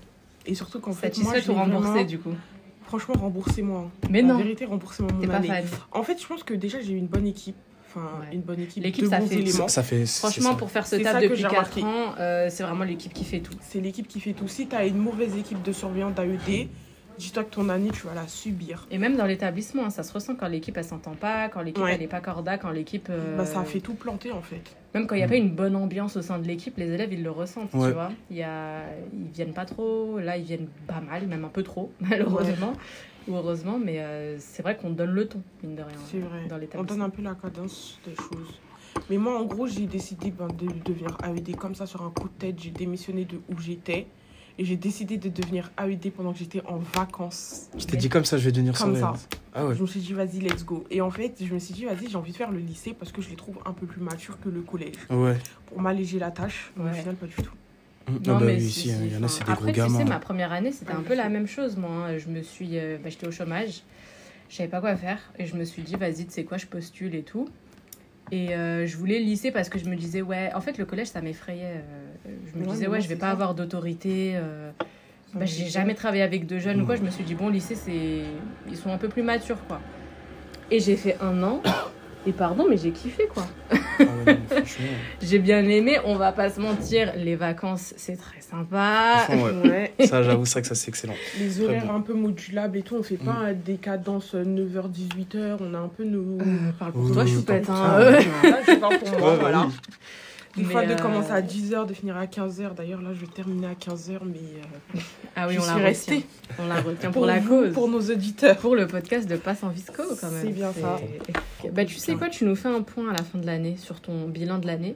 Et 0.46 0.54
surtout 0.54 0.80
qu'en 0.80 0.92
fait, 0.92 1.16
moi, 1.18 1.34
ou 1.48 1.52
remboursé, 1.52 1.88
vraiment- 1.90 2.04
du 2.04 2.18
coup? 2.18 2.34
Franchement, 2.82 3.14
remboursez-moi. 3.18 3.90
Mais 4.10 4.22
La 4.22 4.28
non, 4.28 4.38
vérité, 4.38 4.64
remboursez-moi 4.66 5.12
mon 5.12 5.26
pas 5.26 5.36
année. 5.36 5.46
fan. 5.48 5.64
En 5.92 6.02
fait, 6.02 6.20
je 6.20 6.26
pense 6.26 6.42
que 6.42 6.52
déjà, 6.54 6.80
j'ai 6.80 6.92
eu 6.92 6.96
une 6.96 7.06
bonne 7.06 7.26
équipe. 7.26 7.56
enfin 7.88 8.00
Ouais. 8.20 8.34
une 8.34 8.40
bonne 8.42 8.58
équipe, 8.60 8.82
L'équipe, 8.82 9.06
ça 9.06 9.20
fait-. 9.20 9.46
Ça, 9.46 9.68
ça 9.68 9.82
fait. 9.84 10.04
Franchement, 10.04 10.50
ça. 10.50 10.56
pour 10.56 10.68
faire 10.70 10.84
ce 10.86 10.96
taf 10.96 11.16
que 11.20 11.22
depuis 11.28 11.36
j'ai 11.36 11.42
4 11.48 11.52
remarqué. 11.52 11.82
ans, 11.84 12.14
euh, 12.18 12.48
c'est 12.50 12.64
vraiment 12.64 12.82
l'équipe 12.84 13.12
qui 13.14 13.24
fait 13.24 13.38
tout. 13.38 13.54
C'est 13.60 13.80
l'équipe 13.80 14.08
qui 14.08 14.18
fait 14.20 14.32
tout. 14.32 14.48
Si 14.48 14.66
tu 14.66 14.74
as 14.74 14.84
une 14.84 14.98
mauvaise 14.98 15.36
équipe 15.38 15.62
de 15.62 15.70
surveillants 15.72 16.10
d'AED, 16.10 16.68
dis-toi 17.18 17.44
que 17.44 17.54
ton 17.54 17.68
année, 17.68 17.90
tu 17.90 18.06
vas 18.06 18.14
la 18.14 18.26
subir. 18.26 18.86
Et 18.90 18.98
même 18.98 19.16
dans 19.16 19.26
l'établissement, 19.26 19.84
hein, 19.86 19.90
ça 19.90 20.02
se 20.02 20.12
ressent 20.12 20.34
quand 20.34 20.48
l'équipe 20.48 20.76
elle 20.76 20.84
s'entend 20.84 21.14
pas, 21.14 21.48
quand 21.48 21.62
l'équipe 21.62 21.82
Ouais. 21.82 21.94
elle 21.94 22.02
est 22.02 22.06
pas 22.08 22.20
corda, 22.20 22.58
quand 22.58 22.70
l'équipe. 22.70 23.08
euh, 23.10 23.36
Bah, 23.36 23.44
ça 23.46 23.60
a 23.60 23.64
fait 23.64 23.80
tout 23.80 23.94
planter 23.94 24.32
en 24.32 24.42
fait. 24.42 24.62
Même 24.94 25.06
quand 25.06 25.14
il 25.14 25.18
n'y 25.18 25.24
a 25.24 25.26
Mm. 25.26 25.30
pas 25.30 25.36
une 25.36 25.50
bonne 25.54 25.76
ambiance 25.76 26.16
au 26.16 26.22
sein 26.22 26.38
de 26.38 26.46
l'équipe, 26.46 26.76
les 26.78 26.90
élèves 26.90 27.12
ils 27.12 27.22
le 27.22 27.30
ressentent, 27.30 27.72
Ouais. 27.74 27.88
tu 27.88 27.94
vois. 27.94 28.10
Il 28.30 28.36
y 28.36 28.42
a... 28.42 28.82
Ils 29.12 29.30
viennent 29.32 29.52
pas 29.54 29.64
trop, 29.64 30.18
là 30.18 30.36
ils 30.36 30.44
viennent 30.44 30.68
pas 30.86 31.00
mal, 31.00 31.26
même 31.26 31.44
un 31.44 31.48
peu 31.48 31.62
trop, 31.62 31.92
malheureusement. 32.00 32.72
Ou 33.26 33.34
heureusement, 33.36 33.78
mais 33.82 34.00
euh, 34.00 34.36
c'est 34.38 34.62
vrai 34.62 34.76
qu'on 34.76 34.90
donne 34.90 35.10
le 35.12 35.26
ton, 35.26 35.40
mine 35.62 35.76
de 35.76 35.82
rien. 35.82 35.96
C'est 36.10 36.18
vrai. 36.18 36.46
Dans 36.48 36.58
On 36.78 36.84
donne 36.84 37.00
un 37.02 37.08
peu 37.10 37.22
la 37.22 37.34
cadence 37.34 37.98
des 38.04 38.14
choses. 38.14 38.60
Mais 39.10 39.16
moi, 39.16 39.38
en 39.40 39.44
gros, 39.44 39.66
j'ai 39.66 39.86
décidé 39.86 40.30
ben, 40.30 40.46
de 40.48 40.66
devenir 40.84 41.16
AED 41.24 41.56
comme 41.56 41.74
ça 41.74 41.86
sur 41.86 42.02
un 42.02 42.10
coup 42.10 42.28
de 42.28 42.34
tête. 42.38 42.56
J'ai 42.60 42.70
démissionné 42.70 43.24
de 43.24 43.36
où 43.50 43.58
j'étais. 43.58 44.06
Et 44.58 44.64
j'ai 44.64 44.76
décidé 44.76 45.16
de 45.16 45.28
devenir 45.28 45.72
AED 45.84 46.12
pendant 46.12 46.32
que 46.32 46.38
j'étais 46.38 46.62
en 46.66 46.78
vacances. 46.78 47.68
Je 47.76 47.86
t'ai 47.86 47.96
dit 47.96 48.08
comme 48.08 48.24
ça, 48.24 48.38
je 48.38 48.44
vais 48.44 48.52
devenir 48.52 48.78
Comme 48.78 48.94
ça. 48.96 49.14
Ah 49.52 49.66
ouais. 49.66 49.74
Je 49.74 49.82
me 49.82 49.86
suis 49.86 49.98
dit, 50.00 50.12
vas-y, 50.12 50.38
let's 50.40 50.64
go. 50.64 50.84
Et 50.90 51.00
en 51.00 51.10
fait, 51.10 51.34
je 51.44 51.52
me 51.52 51.58
suis 51.58 51.74
dit, 51.74 51.84
vas-y, 51.84 52.08
j'ai 52.08 52.16
envie 52.16 52.30
de 52.32 52.36
faire 52.36 52.52
le 52.52 52.58
lycée 52.60 52.94
parce 52.96 53.10
que 53.10 53.20
je 53.20 53.30
les 53.30 53.36
trouve 53.36 53.58
un 53.66 53.72
peu 53.72 53.86
plus 53.86 54.00
matures 54.00 54.38
que 54.40 54.48
le 54.48 54.60
collège. 54.62 54.94
Ouais. 55.10 55.36
Pour 55.66 55.80
m'alléger 55.80 56.18
la 56.20 56.30
tâche, 56.30 56.72
mais 56.76 56.84
Ouais. 56.84 56.90
au 56.90 56.94
final, 56.94 57.14
pas 57.16 57.26
du 57.26 57.34
tout. 57.34 57.50
Non, 58.08 58.34
Non, 58.34 58.38
bah 58.38 58.44
mais 58.46 58.54
oui, 58.56 58.60
si, 58.70 58.80
si, 58.80 58.88
il 58.90 59.12
y 59.12 59.16
en 59.16 59.22
a, 59.22 59.28
c'est 59.28 59.44
des 59.44 59.50
Après, 59.52 59.72
gros 59.72 59.82
tu 59.86 59.90
sais, 59.92 59.98
gamins. 59.98 60.04
ma 60.10 60.18
première 60.20 60.52
année, 60.52 60.72
c'était 60.72 60.92
Ouais, 60.92 60.98
un 60.98 61.02
peu 61.02 61.14
la 61.14 61.28
même 61.28 61.46
chose, 61.46 61.76
moi. 61.76 61.90
hein. 61.90 62.18
Je 62.18 62.28
me 62.28 62.42
suis... 62.42 62.78
euh, 62.78 62.98
bah, 63.02 63.08
J'étais 63.10 63.26
au 63.26 63.30
chômage. 63.32 63.82
Je 64.50 64.56
savais 64.56 64.68
pas 64.68 64.80
quoi 64.80 64.94
faire. 64.94 65.18
Et 65.38 65.46
je 65.46 65.56
me 65.56 65.64
suis 65.64 65.82
dit, 65.82 65.94
vas-y, 65.96 66.26
tu 66.26 66.30
sais 66.32 66.44
quoi, 66.44 66.58
je 66.58 66.66
postule 66.66 67.14
et 67.14 67.22
tout. 67.22 67.48
Et 68.34 68.52
euh, 68.54 68.84
je 68.84 68.96
voulais 68.96 69.20
le 69.20 69.24
lycée 69.26 69.52
parce 69.52 69.68
que 69.68 69.78
je 69.78 69.84
me 69.84 69.94
disais, 69.94 70.20
ouais... 70.20 70.50
En 70.54 70.60
fait, 70.60 70.76
le 70.76 70.84
collège, 70.84 71.06
ça 71.08 71.20
m'effrayait. 71.20 71.76
euh, 72.26 72.30
Je 72.52 72.58
me 72.58 72.64
Ouais, 72.66 72.72
disais, 72.72 72.88
ouais, 72.88 73.00
je 73.00 73.08
vais 73.08 73.14
pas 73.14 73.26
ça. 73.26 73.32
avoir 73.32 73.54
d'autorité. 73.54 74.32
euh, 74.34 74.70
bah, 75.34 75.44
j'ai 75.44 75.66
jamais 75.66 75.94
travaillé 75.94 76.22
avec 76.22 76.46
de 76.46 76.58
jeunes 76.58 76.80
ou 76.80 76.86
quoi. 76.86 76.96
Je 76.96 77.02
me 77.02 77.10
suis 77.10 77.22
dit, 77.22 77.34
bon, 77.34 77.48
lycée, 77.48 77.76
c'est... 77.76 78.22
Ils 78.68 78.76
sont 78.76 78.90
un 78.90 78.98
peu 78.98 79.08
plus 79.08 79.22
matures, 79.22 79.64
quoi. 79.68 79.80
Et 80.70 80.80
j'ai 80.80 80.96
fait 80.96 81.16
un 81.20 81.42
an. 81.44 81.62
Et 82.26 82.32
pardon, 82.32 82.66
mais 82.68 82.76
j'ai 82.76 82.90
kiffé, 82.90 83.28
quoi. 83.32 83.46
Ah 84.00 84.02
ouais, 84.26 84.34
non, 84.34 84.38
franchement. 84.48 84.86
J'ai 85.22 85.38
bien 85.38 85.64
aimé, 85.68 85.98
on 86.04 86.16
va 86.16 86.32
pas 86.32 86.50
se 86.50 86.60
mentir. 86.60 87.12
Les 87.16 87.36
vacances, 87.36 87.94
c'est 87.96 88.16
très 88.16 88.40
sympa. 88.40 89.24
Franchement, 89.24 89.62
ouais. 89.64 89.92
Ouais. 89.98 90.06
Ça, 90.06 90.22
j'avoue, 90.22 90.44
c'est 90.46 90.52
vrai 90.54 90.62
que 90.62 90.68
ça, 90.68 90.74
c'est 90.74 90.88
excellent. 90.88 91.14
Les 91.38 91.60
horaires 91.60 91.86
bon. 91.86 91.94
un 91.94 92.00
peu 92.00 92.14
modulables 92.14 92.78
et 92.78 92.82
tout, 92.82 92.96
on 92.98 93.02
fait 93.02 93.16
pas 93.16 93.38
euh, 93.46 93.54
des 93.54 93.76
cadences 93.76 94.34
9h-18h, 94.34 95.56
on 95.60 95.74
a 95.74 95.78
un 95.78 95.88
peu 95.88 96.04
nos. 96.04 96.38
Euh, 96.40 96.44
parle 96.78 96.92
pour 96.92 97.02
Oui, 97.04 97.12
toi, 97.12 97.24
oui, 97.24 97.32
choupette. 97.32 97.66
parle 97.66 98.02
Hein. 98.14 98.18
pour 98.42 98.48
euh. 98.48 98.50
Là, 98.50 98.58
je 98.66 98.74
parle 98.74 98.98
pour 98.98 99.08
moi, 99.10 99.18
Ouais, 99.18 99.24
bah 99.36 99.36
voilà. 99.40 99.66
Des 100.56 100.62
Mais, 100.62 100.68
fois, 100.72 100.86
de 100.86 100.92
euh, 100.92 100.96
commencer 100.96 101.32
à 101.32 101.42
10h, 101.42 101.86
de 101.86 101.94
finir 101.94 102.16
à 102.16 102.26
15h. 102.26 102.74
D'ailleurs, 102.74 103.02
là, 103.02 103.10
je 103.12 103.20
vais 103.20 103.26
terminer 103.26 103.66
à 103.66 103.72
15h, 103.74 104.18
mais 104.24 104.38
euh, 104.38 104.98
Ah 105.34 105.48
oui, 105.48 105.54
je 105.54 105.58
on 105.58 105.62
la 105.62 105.66
suis 105.66 105.72
retient. 105.72 105.84
restée. 105.84 106.26
On 106.60 106.66
la 106.68 106.80
retient 106.80 107.10
pour, 107.10 107.26
la 107.26 107.40
vous, 107.40 107.48
cause. 107.62 107.72
Pour 107.74 107.88
nos 107.88 108.00
auditeurs. 108.00 108.56
Pour 108.58 108.76
le 108.76 108.86
podcast 108.86 109.28
de 109.28 109.36
Passe 109.36 109.64
en 109.64 109.68
Visco, 109.70 110.02
quand 110.20 110.30
même. 110.30 110.42
C'est 110.42 110.52
bien 110.52 110.72
ça. 110.72 111.00
Bah, 111.72 111.84
tu 111.84 111.96
sais 111.96 112.14
quoi, 112.14 112.28
tu 112.28 112.44
nous 112.44 112.54
fais 112.54 112.68
un 112.68 112.82
point 112.82 113.08
à 113.10 113.12
la 113.12 113.24
fin 113.24 113.38
de 113.38 113.46
l'année 113.46 113.76
sur 113.78 114.00
ton 114.00 114.28
bilan 114.28 114.58
de 114.58 114.66
l'année. 114.68 114.94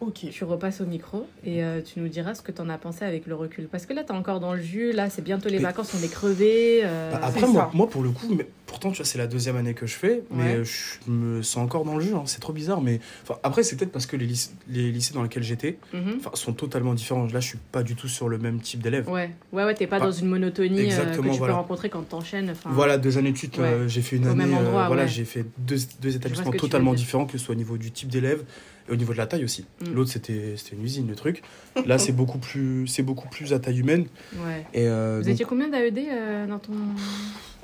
Ok. 0.00 0.26
Tu 0.30 0.42
repasses 0.44 0.80
au 0.80 0.86
micro 0.86 1.26
et 1.44 1.62
euh, 1.62 1.80
tu 1.80 2.00
nous 2.00 2.08
diras 2.08 2.34
ce 2.34 2.42
que 2.42 2.50
t'en 2.50 2.68
as 2.70 2.78
pensé 2.78 3.04
avec 3.04 3.26
le 3.26 3.34
recul. 3.36 3.68
Parce 3.68 3.86
que 3.86 3.92
là, 3.92 4.02
t'es 4.02 4.12
encore 4.12 4.40
dans 4.40 4.54
le 4.54 4.60
jus. 4.60 4.90
Là, 4.92 5.10
c'est 5.10 5.22
bientôt 5.22 5.48
les 5.48 5.58
Mais- 5.58 5.62
vacances, 5.64 5.92
on 5.96 6.02
est 6.02 6.10
crevés. 6.10 6.80
euh, 6.82 7.12
Bah, 7.12 7.20
après, 7.22 7.46
moi, 7.46 7.70
moi, 7.74 7.88
pour 7.88 8.02
le 8.02 8.10
coup, 8.10 8.34
mais, 8.34 8.48
pourtant, 8.66 8.90
tu 8.90 8.96
vois, 8.98 9.04
c'est 9.06 9.18
la 9.18 9.26
deuxième 9.26 9.56
année 9.56 9.74
que 9.74 9.86
je 9.86 9.94
fais, 9.94 10.22
mais 10.30 10.58
Ouais. 10.58 10.64
je 10.64 11.10
me 11.10 11.42
sens 11.42 11.62
encore 11.64 11.84
dans 11.84 11.96
le 11.96 12.04
jeu. 12.04 12.14
hein, 12.14 12.22
c'est 12.26 12.40
trop 12.40 12.52
bizarre. 12.52 12.80
Mais 12.80 13.00
enfin, 13.22 13.38
après, 13.42 13.62
c'est 13.62 13.76
peut-être 13.76 13.92
parce 13.92 14.06
que 14.06 14.16
les, 14.16 14.26
lycées- 14.26 14.50
les 14.68 14.90
lycées 14.90 15.14
dans 15.14 15.22
lesquels 15.22 15.42
j'étais 15.42 15.78
enfin, 15.94 16.30
sont 16.34 16.52
totalement 16.52 16.94
différents. 16.94 17.26
Là, 17.26 17.40
je 17.40 17.48
suis 17.48 17.58
pas 17.72 17.82
du 17.82 17.94
tout 17.96 18.08
sur 18.08 18.28
le 18.28 18.38
même 18.38 18.60
type 18.60 18.80
d'élève. 18.82 19.08
Ouais, 19.08 19.30
ouais, 19.52 19.64
ouais, 19.64 19.74
t'es 19.74 19.86
pas 19.86 19.98
Pas- 19.98 20.06
dans 20.06 20.12
une 20.12 20.28
monotonie 20.28 20.92
euh, 20.92 21.04
que 21.16 21.20
tu 21.22 21.28
voilà. 21.38 21.52
peux 21.54 21.58
rencontrer 21.58 21.88
quand 21.90 22.02
t'enchaînes. 22.08 22.54
Voilà, 22.66 22.98
deux 22.98 23.18
années 23.18 23.32
de 23.32 23.36
suite, 23.38 23.58
Ouais. 23.58 23.64
euh, 23.64 23.88
j'ai 23.88 24.02
fait 24.02 24.16
une 24.16 24.26
Au 24.26 24.30
année. 24.30 24.46
même 24.46 24.54
euh, 24.54 24.58
endroit, 24.58 24.86
voilà, 24.86 25.06
j'ai 25.06 25.24
fait 25.24 25.44
deux, 25.58 25.76
deux 26.00 26.16
établissements 26.16 26.50
totalement 26.52 26.94
différents, 26.94 27.26
que 27.26 27.36
ce 27.38 27.44
soit 27.44 27.54
au 27.54 27.58
niveau 27.58 27.76
du 27.76 27.90
type 27.90 28.08
d'élève 28.08 28.42
et 28.88 28.92
au 28.92 28.96
niveau 28.96 29.12
de 29.12 29.18
la 29.18 29.26
taille 29.26 29.44
aussi. 29.44 29.64
Mm. 29.80 29.92
L'autre, 29.94 30.10
c'était 30.10 30.54
une 30.72 30.82
usine, 30.84 31.08
le 31.08 31.14
truc. 31.14 31.42
Là, 31.86 31.98
c'est 31.98 32.12
beaucoup 32.12 32.38
plus, 32.38 32.86
c'est 32.86 33.02
beaucoup 33.02 33.28
plus 33.28 33.52
à 33.52 33.58
taille 33.58 33.78
humaine. 33.80 34.06
Ouais. 34.36 34.64
Et 34.74 34.86
euh, 34.88 35.18
Vous 35.18 35.24
donc, 35.24 35.32
étiez 35.32 35.44
combien 35.44 35.68
d'AED 35.68 36.48
dans 36.48 36.58
ton. 36.58 36.72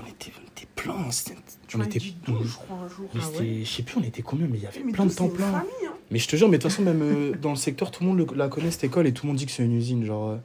on 0.01 0.07
était, 0.09 0.33
on 0.41 0.47
était 0.51 0.67
plein. 0.77 0.98
C'était- 1.11 1.37
Tu 1.67 1.77
On 1.77 1.83
était, 1.83 1.99
dit 1.99 2.17
12, 2.27 2.47
je 2.49 2.55
crois, 2.55 2.77
un 2.85 2.89
jour. 2.89 3.09
mais 3.15 3.21
Ah 3.23 3.43
je 3.65 3.69
sais 3.69 3.83
plus, 3.83 3.99
on 3.99 4.03
était 4.03 4.23
combien, 4.23 4.47
mais 4.51 4.57
il 4.59 4.65
y 4.65 4.67
avait 4.67 4.81
Mais 4.85 4.93
plein 4.93 5.05
de 5.07 5.13
temps 5.13 5.29
plein. 5.29 5.51
famille, 5.53 5.71
hein. 5.87 5.93
Mais 6.11 6.19
je 6.19 6.27
te 6.29 6.37
jure, 6.37 6.49
mais 6.49 6.57
de 6.57 6.63
toute 6.63 6.71
façon, 6.71 6.83
même 6.83 7.03
euh, 7.03 7.33
dans 7.41 7.51
le 7.51 7.57
secteur, 7.57 7.91
tout 7.91 8.03
le 8.05 8.09
monde 8.11 8.19
le- 8.19 8.37
la 8.37 8.49
connaît 8.49 8.71
cette 8.71 8.85
école 8.85 9.07
et 9.07 9.13
tout 9.13 9.27
le 9.27 9.29
monde 9.29 9.37
dit 9.37 9.45
que 9.47 9.53
c'est 9.53 9.65
une 9.65 9.77
usine. 9.77 10.05
Genre, 10.07 10.31
euh, 10.31 10.37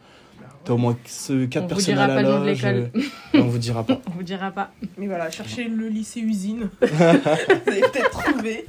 t'as 0.66 0.74
au 0.74 0.78
moins 0.78 0.98
ce- 1.06 1.46
quatre 1.46 1.64
On 1.64 1.68
vous 1.68 1.76
personnes 1.76 1.94
dira 1.94 2.04
à 2.04 2.08
la 2.10 2.16
pas 2.16 2.22
le 2.24 2.28
nom 2.30 2.42
de 2.42 2.46
loge. 2.48 2.62
l'école. 2.62 2.92
euh, 2.96 3.02
on 3.42 3.48
vous 3.48 3.58
dira 3.58 3.84
pas. 3.86 4.02
On 4.08 4.12
vous 4.12 4.24
dira 4.24 4.52
pas. 4.52 4.74
Mais 4.98 5.08
voilà, 5.08 5.32
cherchez 5.32 5.64
le 5.66 5.88
lycée 5.88 6.20
usine. 6.20 6.70
Vous 6.82 6.88
allez 7.02 7.82
peut-être 7.82 8.10
trouver. 8.10 8.66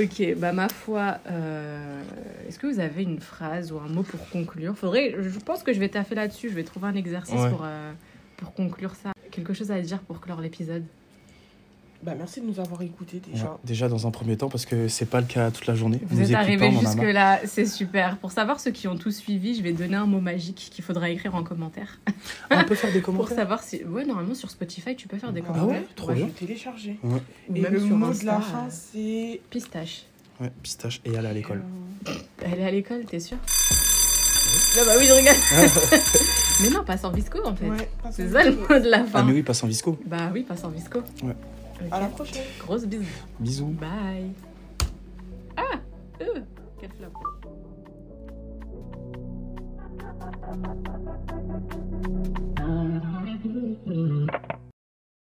Ok, 0.00 0.34
bah 0.36 0.52
ma 0.52 0.68
foi, 0.68 1.18
euh, 1.30 2.02
est-ce 2.48 2.58
que 2.58 2.66
vous 2.66 2.80
avez 2.80 3.02
une 3.04 3.20
phrase 3.20 3.72
ou 3.72 3.78
un 3.78 3.88
mot 3.88 4.02
pour 4.02 4.28
conclure? 4.30 4.76
Faudrait, 4.76 5.14
je 5.20 5.38
pense 5.38 5.62
que 5.62 5.72
je 5.72 5.78
vais 5.80 5.88
taffer 5.88 6.14
là-dessus. 6.16 6.48
Je 6.48 6.54
vais 6.54 6.64
trouver 6.64 6.88
un 6.88 6.94
exercice 6.94 7.34
Ouais. 7.34 7.50
pour 7.50 7.62
euh, 7.64 7.92
pour 8.40 8.54
conclure 8.54 8.94
ça. 9.00 9.12
Quelque 9.30 9.54
chose 9.54 9.70
à 9.70 9.80
dire 9.80 10.00
pour 10.00 10.20
clore 10.20 10.40
l'épisode? 10.40 10.84
Bah, 12.02 12.14
merci 12.16 12.40
de 12.40 12.46
nous 12.46 12.58
avoir 12.58 12.80
écoutés 12.80 13.20
déjà. 13.20 13.44
Ouais, 13.44 13.50
déjà, 13.62 13.86
dans 13.90 14.06
un 14.06 14.10
premier 14.10 14.34
temps, 14.34 14.48
parce 14.48 14.64
que 14.64 14.88
c'est 14.88 15.04
pas 15.04 15.20
le 15.20 15.26
cas 15.26 15.50
toute 15.50 15.66
la 15.66 15.74
journée. 15.74 16.00
Vous 16.06 16.22
êtes 16.30 16.34
arrivés 16.34 16.70
marre. 16.70 16.80
jusque-là, 16.80 17.40
c'est 17.44 17.66
super. 17.66 18.16
Pour 18.16 18.32
savoir 18.32 18.58
ceux 18.58 18.70
qui 18.70 18.88
ont 18.88 18.96
tout 18.96 19.10
suivi, 19.10 19.54
je 19.54 19.62
vais 19.62 19.74
donner 19.74 19.96
un 19.96 20.06
mot 20.06 20.20
magique 20.22 20.70
qu'il 20.72 20.82
faudra 20.82 21.10
écrire 21.10 21.34
en 21.34 21.42
commentaire. 21.42 22.00
Ah, 22.48 22.62
on 22.62 22.64
peut 22.64 22.74
faire 22.74 22.90
des 22.90 23.00
Pour 23.02 23.14
commentaires. 23.16 23.36
savoir 23.36 23.62
si. 23.62 23.84
Ouais, 23.84 24.06
normalement 24.06 24.34
sur 24.34 24.50
Spotify, 24.50 24.96
tu 24.96 25.08
peux 25.08 25.18
faire 25.18 25.32
des 25.34 25.42
Ah 25.46 25.52
commentaires. 25.52 25.80
ouais 25.82 25.86
Trop 25.94 26.08
Bah, 26.08 26.14
bien. 26.14 26.28
Télécharger. 26.28 26.98
Ouais. 27.02 27.20
Et 27.54 27.60
même 27.60 27.74
le 27.74 27.80
sur 27.80 27.88
mot 27.90 28.06
Insta, 28.06 28.22
de 28.22 28.26
la 28.28 28.36
euh, 28.38 28.40
fin, 28.40 28.70
c'est. 28.70 29.40
Pistache. 29.50 30.04
Ouais, 30.40 30.50
pistache 30.62 31.02
et 31.04 31.14
aller 31.18 31.28
à 31.28 31.32
l'école. 31.34 31.62
Elle 32.42 32.60
est 32.60 32.64
à 32.64 32.70
l'école, 32.70 33.04
t'es 33.04 33.20
sûr? 33.20 33.36
Ah 34.78 34.84
bah 34.86 34.92
oui, 34.98 35.04
je 35.06 35.12
rigole. 35.12 35.34
Mais 36.62 36.70
non, 36.70 36.84
pas 36.84 36.96
sans 36.96 37.10
visco 37.10 37.38
en 37.44 37.54
fait. 37.54 37.66
C'est 38.10 38.28
ça 38.30 38.44
le 38.44 38.52
mot 38.52 38.66
de 38.68 38.88
la 38.88 39.04
fin. 39.04 39.20
Ah, 39.20 39.22
mais 39.22 39.32
oui, 39.32 39.42
pas 39.42 39.54
sans 39.54 39.66
visco. 39.66 39.98
Bah 40.04 40.30
oui, 40.32 40.42
pas 40.42 40.56
sans 40.56 40.68
visco. 40.68 41.00
Ouais. 41.22 41.36
À 41.90 42.00
la 42.00 42.06
prochaine. 42.06 42.44
Grosse 42.58 42.84
bise. 42.84 43.06
Bisous. 43.38 43.66
Bye. 43.66 44.32
Ah 45.56 45.78
euh, 46.20 46.40
Quel 46.78 46.90
flop. 46.90 47.10